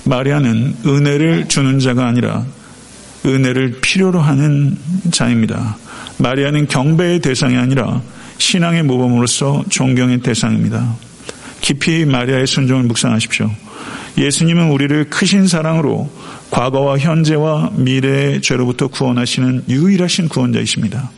마리아는 0.05 0.77
은혜를 0.85 1.47
주는 1.47 1.79
자가 1.79 2.07
아니라 2.07 2.45
은혜를 3.25 3.79
필요로 3.81 4.19
하는 4.19 4.77
자입니다. 5.11 5.77
마리아는 6.17 6.67
경배의 6.67 7.19
대상이 7.19 7.57
아니라 7.57 8.01
신앙의 8.39 8.84
모범으로서 8.84 9.65
존경의 9.69 10.21
대상입니다. 10.21 10.95
깊이 11.62 12.06
마리아의 12.06 12.47
순종을 12.47 12.84
묵상하십시오. 12.84 13.52
예수님은 14.17 14.71
우리를 14.71 15.10
크신 15.10 15.47
사랑으로 15.47 16.10
과거와 16.49 16.97
현재와 16.97 17.71
미래의 17.75 18.41
죄로부터 18.41 18.88
구원하시는 18.88 19.65
유일하신 19.69 20.30
구원자이십니다. 20.30 21.12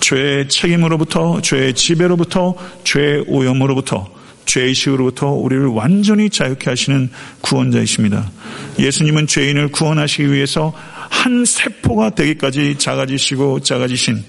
죄의 0.00 0.48
책임으로부터, 0.48 1.40
죄의 1.40 1.74
지배로부터, 1.74 2.56
죄의 2.84 3.24
오염으로부터, 3.28 4.10
죄의식으로부터 4.44 5.28
우리를 5.30 5.66
완전히 5.66 6.30
자유케 6.30 6.70
하시는 6.70 7.10
구원자이십니다. 7.40 8.30
예수님은 8.78 9.26
죄인을 9.26 9.68
구원하시기 9.68 10.32
위해서 10.32 10.72
한 11.08 11.44
세포가 11.44 12.10
되기까지 12.10 12.76
작아지시고 12.78 13.60
작아지신 13.60 14.22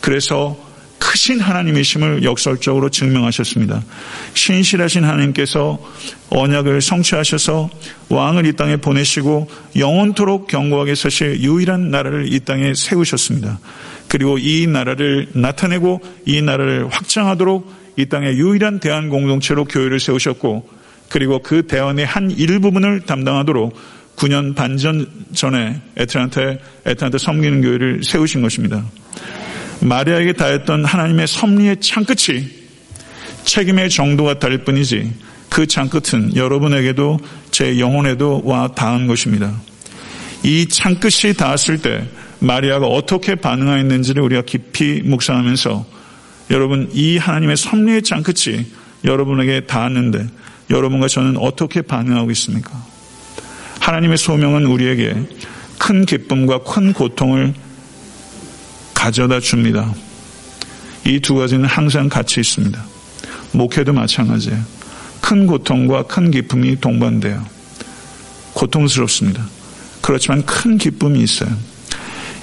그래서 0.00 0.71
크신 1.02 1.40
하나님이심을 1.40 2.22
역설적으로 2.22 2.88
증명하셨습니다. 2.88 3.82
신실하신 4.34 5.02
하나님께서 5.02 5.78
언약을 6.30 6.80
성취하셔서 6.80 7.70
왕을 8.08 8.46
이 8.46 8.52
땅에 8.52 8.76
보내시고 8.76 9.50
영원토록 9.74 10.46
경고하게 10.46 10.94
서실 10.94 11.40
유일한 11.40 11.90
나라를 11.90 12.32
이 12.32 12.38
땅에 12.38 12.72
세우셨습니다. 12.74 13.58
그리고 14.06 14.38
이 14.38 14.68
나라를 14.68 15.28
나타내고 15.32 16.00
이 16.24 16.40
나라를 16.40 16.88
확장하도록 16.88 17.82
이 17.96 18.06
땅의 18.06 18.38
유일한 18.38 18.78
대한 18.78 19.08
공동체로 19.08 19.64
교회를 19.64 19.98
세우셨고 19.98 20.68
그리고 21.08 21.40
그 21.40 21.66
대안의 21.66 22.06
한 22.06 22.30
일부분을 22.30 23.00
담당하도록 23.00 23.74
9년 24.16 24.54
반 24.54 24.76
전 24.76 25.06
전에 25.34 25.80
에트란테 25.96 26.60
에트란테 26.86 27.18
섬기는 27.18 27.60
교회를 27.62 28.04
세우신 28.04 28.40
것입니다. 28.40 28.84
마리아에게 29.82 30.34
다했던 30.34 30.84
하나님의 30.84 31.26
섭리의 31.26 31.80
창끝이 31.80 32.48
책임의 33.44 33.90
정도가 33.90 34.38
다를 34.38 34.58
뿐이지 34.58 35.12
그 35.50 35.66
창끝은 35.66 36.36
여러분에게도 36.36 37.18
제 37.50 37.78
영혼에도 37.78 38.42
와 38.44 38.68
닿은 38.68 39.06
것입니다. 39.06 39.52
이 40.42 40.66
창끝이 40.68 41.34
닿았을 41.36 41.82
때 41.82 42.08
마리아가 42.38 42.86
어떻게 42.86 43.34
반응하였는지를 43.34 44.22
우리가 44.22 44.42
깊이 44.42 45.02
묵상하면서 45.04 45.86
여러분 46.50 46.88
이 46.92 47.18
하나님의 47.18 47.56
섭리의 47.56 48.02
창끝이 48.02 48.66
여러분에게 49.04 49.66
닿았는데 49.66 50.26
여러분과 50.70 51.08
저는 51.08 51.36
어떻게 51.36 51.82
반응하고 51.82 52.30
있습니까? 52.32 52.70
하나님의 53.80 54.16
소명은 54.16 54.64
우리에게 54.64 55.14
큰 55.78 56.06
기쁨과 56.06 56.62
큰 56.62 56.92
고통을 56.92 57.54
가져다 59.02 59.40
줍니다. 59.40 59.92
이 61.04 61.18
두 61.18 61.34
가지는 61.34 61.64
항상 61.64 62.08
같이 62.08 62.38
있습니다. 62.38 62.80
목회도 63.50 63.92
마찬가지예요. 63.92 64.62
큰 65.20 65.48
고통과 65.48 66.04
큰 66.04 66.30
기쁨이 66.30 66.78
동반돼요. 66.78 67.44
고통스럽습니다. 68.54 69.44
그렇지만 70.02 70.46
큰 70.46 70.78
기쁨이 70.78 71.20
있어요. 71.20 71.50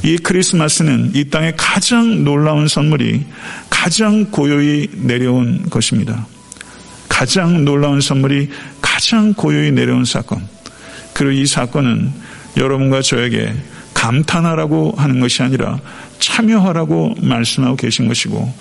이 0.03 0.17
크리스마스는 0.17 1.11
이 1.15 1.29
땅의 1.29 1.53
가장 1.55 2.25
놀라운 2.25 2.67
선물이 2.67 3.23
가장 3.69 4.25
고요히 4.25 4.89
내려온 4.95 5.69
것입니다. 5.69 6.27
가장 7.07 7.63
놀라운 7.63 8.01
선물이 8.01 8.49
가장 8.81 9.33
고요히 9.33 9.71
내려온 9.71 10.03
사건. 10.03 10.45
그리고 11.13 11.31
이 11.31 11.45
사건은 11.45 12.11
여러분과 12.57 13.01
저에게 13.01 13.53
감탄하라고 13.99 14.93
하는 14.95 15.19
것이 15.19 15.43
아니라 15.43 15.77
참여하라고 16.19 17.15
말씀하고 17.21 17.75
계신 17.75 18.07
것이고 18.07 18.51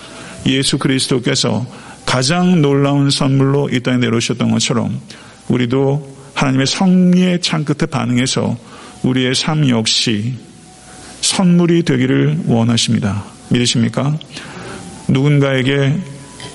예수 0.47 0.79
그리스도께서 0.79 1.65
가장 2.05 2.61
놀라운 2.61 3.09
선물로 3.11 3.69
이 3.71 3.81
땅에 3.81 3.99
내려오셨던 3.99 4.51
것처럼 4.51 5.01
우리도 5.49 6.17
하나님의 6.35 6.67
성리의 6.67 7.41
창 7.41 7.65
끝에 7.65 7.87
반응해서 7.89 8.57
우리의 9.05 9.35
삶 9.37 9.69
역시 9.69 10.35
선물이 11.21 11.85
되기를 11.85 12.41
원하십니다. 12.47 13.25
믿으십니까? 13.51 14.19
누군가에게 15.09 15.95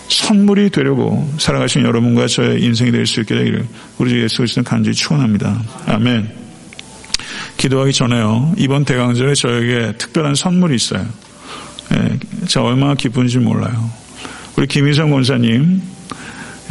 선물이 0.09 0.71
되려고 0.71 1.31
살아가신 1.39 1.83
여러분과 1.83 2.27
저의 2.27 2.61
인생이 2.61 2.91
될 2.91 3.05
수 3.05 3.21
있게 3.21 3.35
되기를 3.35 3.65
우리 3.97 4.21
예수 4.21 4.37
그리스도는 4.37 4.65
간절히 4.65 4.95
축원합니다. 4.95 5.63
아멘. 5.85 6.42
기도하기 7.63 7.93
전에요. 7.93 8.55
이번 8.57 8.83
대강절에 8.83 9.35
저에게 9.35 9.93
특별한 9.97 10.35
선물이 10.35 10.75
있어요. 10.75 11.05
예, 11.93 12.19
제가 12.45 12.65
얼마나 12.65 12.93
기쁜지 12.93 13.37
몰라요. 13.37 13.89
우리 14.57 14.67
김희성 14.67 15.09
권사님, 15.09 15.81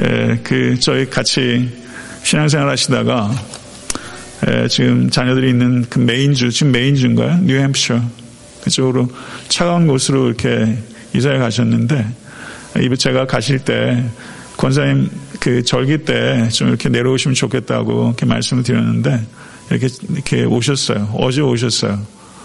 예, 0.02 0.38
그 0.44 0.78
저희 0.78 1.08
같이 1.08 1.70
신앙생활 2.24 2.68
하시다가 2.68 3.30
예, 4.48 4.68
지금 4.68 5.08
자녀들이 5.08 5.48
있는 5.48 5.86
그 5.88 5.98
메인주, 5.98 6.50
지금 6.50 6.72
메인주인가요? 6.72 7.38
뉴햄프셔 7.38 7.98
그쪽으로 8.62 9.08
차가운 9.48 9.86
곳으로 9.86 10.26
이렇게 10.26 10.76
이사해 11.14 11.38
가셨는데 11.38 12.06
제가 12.98 13.26
가실 13.26 13.60
때 13.60 14.04
권사님 14.58 15.08
그 15.40 15.64
절기 15.64 16.04
때 16.04 16.50
좀 16.52 16.68
이렇게 16.68 16.90
내려오시면 16.90 17.34
좋겠다고 17.34 18.08
이렇게 18.08 18.26
말씀을 18.26 18.62
드렸는데 18.62 19.22
이렇게 19.72 19.88
이렇게 20.10 20.44
오셨어요. 20.44 21.14
어제 21.18 21.40
오셨어요. 21.40 21.98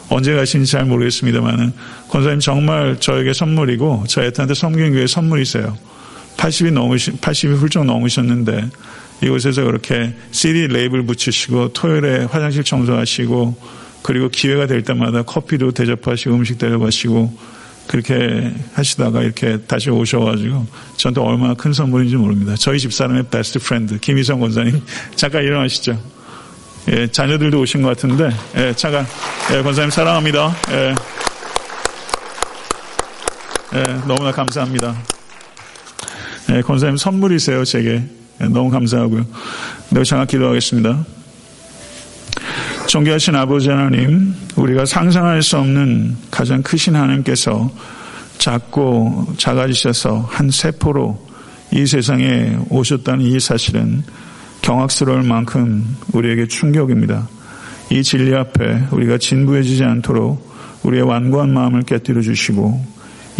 언제 0.10 0.34
가신지 0.34 0.72
잘 0.72 0.86
모르겠습니다만은 0.86 1.74
권사님 2.10 2.40
정말 2.40 2.98
저에게 3.00 3.34
선물이고 3.34 4.06
저희한테 4.08 4.54
섬기교회 4.54 5.08
선물이세요. 5.08 5.78
80이 6.38 6.72
넘으시 6.72 7.12
80이 7.12 7.58
훌쩍 7.58 7.86
넘으셨는데 7.86 8.70
이곳에서 9.22 9.64
그렇게 9.64 10.14
CD 10.32 10.68
레이블 10.68 11.06
붙이시고 11.06 11.74
토요일에 11.74 12.26
화장실 12.26 12.64
청소하시고 12.64 13.56
그리고 14.04 14.30
기회가 14.30 14.68
될 14.68 14.84
때마다 14.84 15.24
커피도 15.24 15.72
대접하시고 15.72 16.36
음식 16.36 16.58
대접하시고 16.60 17.58
그렇게 17.88 18.54
하시다가 18.74 19.24
이렇게 19.24 19.58
다시 19.62 19.90
오셔가지고 19.90 20.68
저한테 20.98 21.22
얼마나 21.22 21.54
큰 21.56 21.74
선물인지 21.74 22.16
모릅니다. 22.18 22.56
저희 22.58 22.80
집사람의 22.80 23.24
best 23.32 23.60
friend 23.60 23.98
김희성 24.00 24.40
권사님 24.40 24.82
잠깐 25.16 25.44
일어나시죠. 25.44 26.17
예, 26.90 27.08
자녀들도 27.08 27.60
오신 27.60 27.82
것 27.82 27.90
같은데 27.90 28.30
예, 28.56 28.74
잠깐 28.74 29.06
예, 29.54 29.62
권사님 29.62 29.90
사랑합니다. 29.90 30.56
예, 30.72 30.96
예, 33.74 33.84
너무나 34.08 34.32
감사합니다. 34.32 34.96
예, 36.52 36.62
권사님 36.62 36.96
선물이세요 36.96 37.66
제게 37.66 38.04
예, 38.42 38.46
너무 38.46 38.70
감사하고요. 38.70 39.26
내가 39.90 40.04
잠깐 40.06 40.28
기도하겠습니다. 40.28 41.06
존귀하신 42.88 43.36
아버지 43.36 43.70
하나님, 43.70 44.34
우리가 44.56 44.86
상상할 44.86 45.44
수 45.44 45.58
없는 45.58 46.16
가장 46.32 46.64
크신 46.64 46.96
하나님께서 46.96 47.70
작고 48.38 49.34
작아지셔서 49.38 50.26
한 50.30 50.50
세포로 50.50 51.28
이 51.74 51.86
세상에 51.86 52.58
오셨다는 52.70 53.26
이 53.26 53.40
사실은 53.42 54.04
경악스러울 54.68 55.24
만큼 55.24 55.96
우리에게 56.12 56.46
충격입니다. 56.46 57.30
이 57.90 58.04
진리 58.04 58.36
앞에 58.36 58.88
우리가 58.92 59.18
진부해지지 59.18 59.86
않도록 59.86 60.46
우리의 60.84 61.04
완고한 61.04 61.54
마음을 61.54 61.84
깨뜨려 61.84 62.22
주시고 62.22 62.86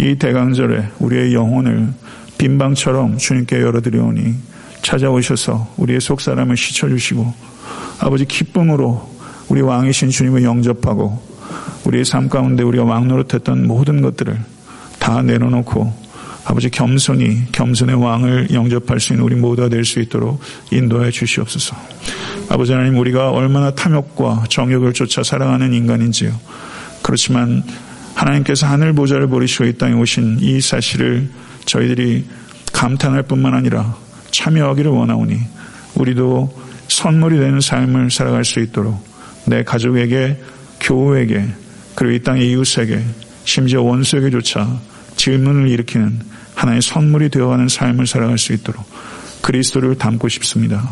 이 0.00 0.14
대강절에 0.14 0.88
우리의 1.00 1.34
영혼을 1.34 1.92
빈방처럼 2.38 3.18
주님께 3.18 3.60
열어드리오니 3.60 4.36
찾아오셔서 4.80 5.74
우리의 5.76 6.00
속사람을 6.00 6.56
씻어주시고 6.56 7.34
아버지 8.00 8.24
기쁨으로 8.24 9.06
우리 9.50 9.60
왕이신 9.60 10.08
주님을 10.08 10.44
영접하고 10.44 11.22
우리의 11.84 12.06
삶 12.06 12.30
가운데 12.30 12.62
우리가 12.62 12.84
왕노릇했던 12.84 13.66
모든 13.66 14.00
것들을 14.00 14.34
다 14.98 15.20
내려놓고 15.20 16.07
아버지 16.44 16.70
겸손히 16.70 17.44
겸손의 17.52 17.96
왕을 17.96 18.48
영접할 18.52 19.00
수 19.00 19.12
있는 19.12 19.24
우리 19.24 19.34
모두가 19.34 19.68
될 19.68 19.84
수 19.84 20.00
있도록 20.00 20.40
인도해 20.70 21.10
주시옵소서. 21.10 21.76
아버지 22.48 22.72
하나님 22.72 22.98
우리가 22.98 23.30
얼마나 23.30 23.70
탐욕과 23.74 24.44
정욕을 24.48 24.92
쫓아 24.92 25.22
살아가는 25.22 25.72
인간인지요. 25.72 26.32
그렇지만 27.02 27.62
하나님께서 28.14 28.66
하늘 28.66 28.92
보좌를 28.92 29.28
버리시고 29.28 29.64
이 29.64 29.72
땅에 29.74 29.94
오신 29.94 30.38
이 30.40 30.60
사실을 30.60 31.28
저희들이 31.66 32.24
감탄할 32.72 33.24
뿐만 33.24 33.54
아니라 33.54 33.96
참여하기를 34.30 34.90
원하오니 34.90 35.38
우리도 35.94 36.54
선물이 36.88 37.38
되는 37.38 37.60
삶을 37.60 38.10
살아갈 38.10 38.44
수 38.44 38.60
있도록 38.60 39.06
내 39.46 39.62
가족에게, 39.62 40.40
교우에게, 40.80 41.44
그리고 41.94 42.14
이 42.14 42.22
땅의 42.22 42.50
이웃에게, 42.50 43.02
심지어 43.44 43.82
원수에게조차 43.82 44.78
질문을 45.18 45.68
일으키는 45.68 46.20
하나의 46.54 46.80
선물이 46.80 47.28
되어가는 47.28 47.68
삶을 47.68 48.06
살아갈 48.06 48.38
수 48.38 48.54
있도록 48.54 48.82
그리스도를 49.42 49.98
담고 49.98 50.28
싶습니다. 50.28 50.88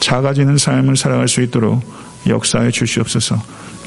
작아지는 0.00 0.58
삶을 0.58 0.96
살아갈 0.96 1.28
수 1.28 1.40
있도록 1.42 1.82
역사해 2.26 2.70
주시옵소서. 2.70 3.40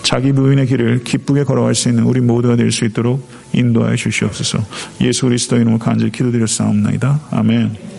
자기 0.03 0.31
부인의 0.33 0.67
길을 0.67 1.03
기쁘게 1.03 1.43
걸어갈 1.43 1.75
수 1.75 1.89
있는 1.89 2.03
우리 2.03 2.19
모두가 2.19 2.55
될 2.55 2.71
수 2.71 2.85
있도록 2.85 3.27
인도하여 3.53 3.95
주시옵소서. 3.95 4.59
예수 5.01 5.25
그리스도 5.27 5.55
이름으로 5.55 5.79
간절히 5.79 6.11
기도드렸사옵나이다. 6.11 7.19
아멘. 7.31 7.92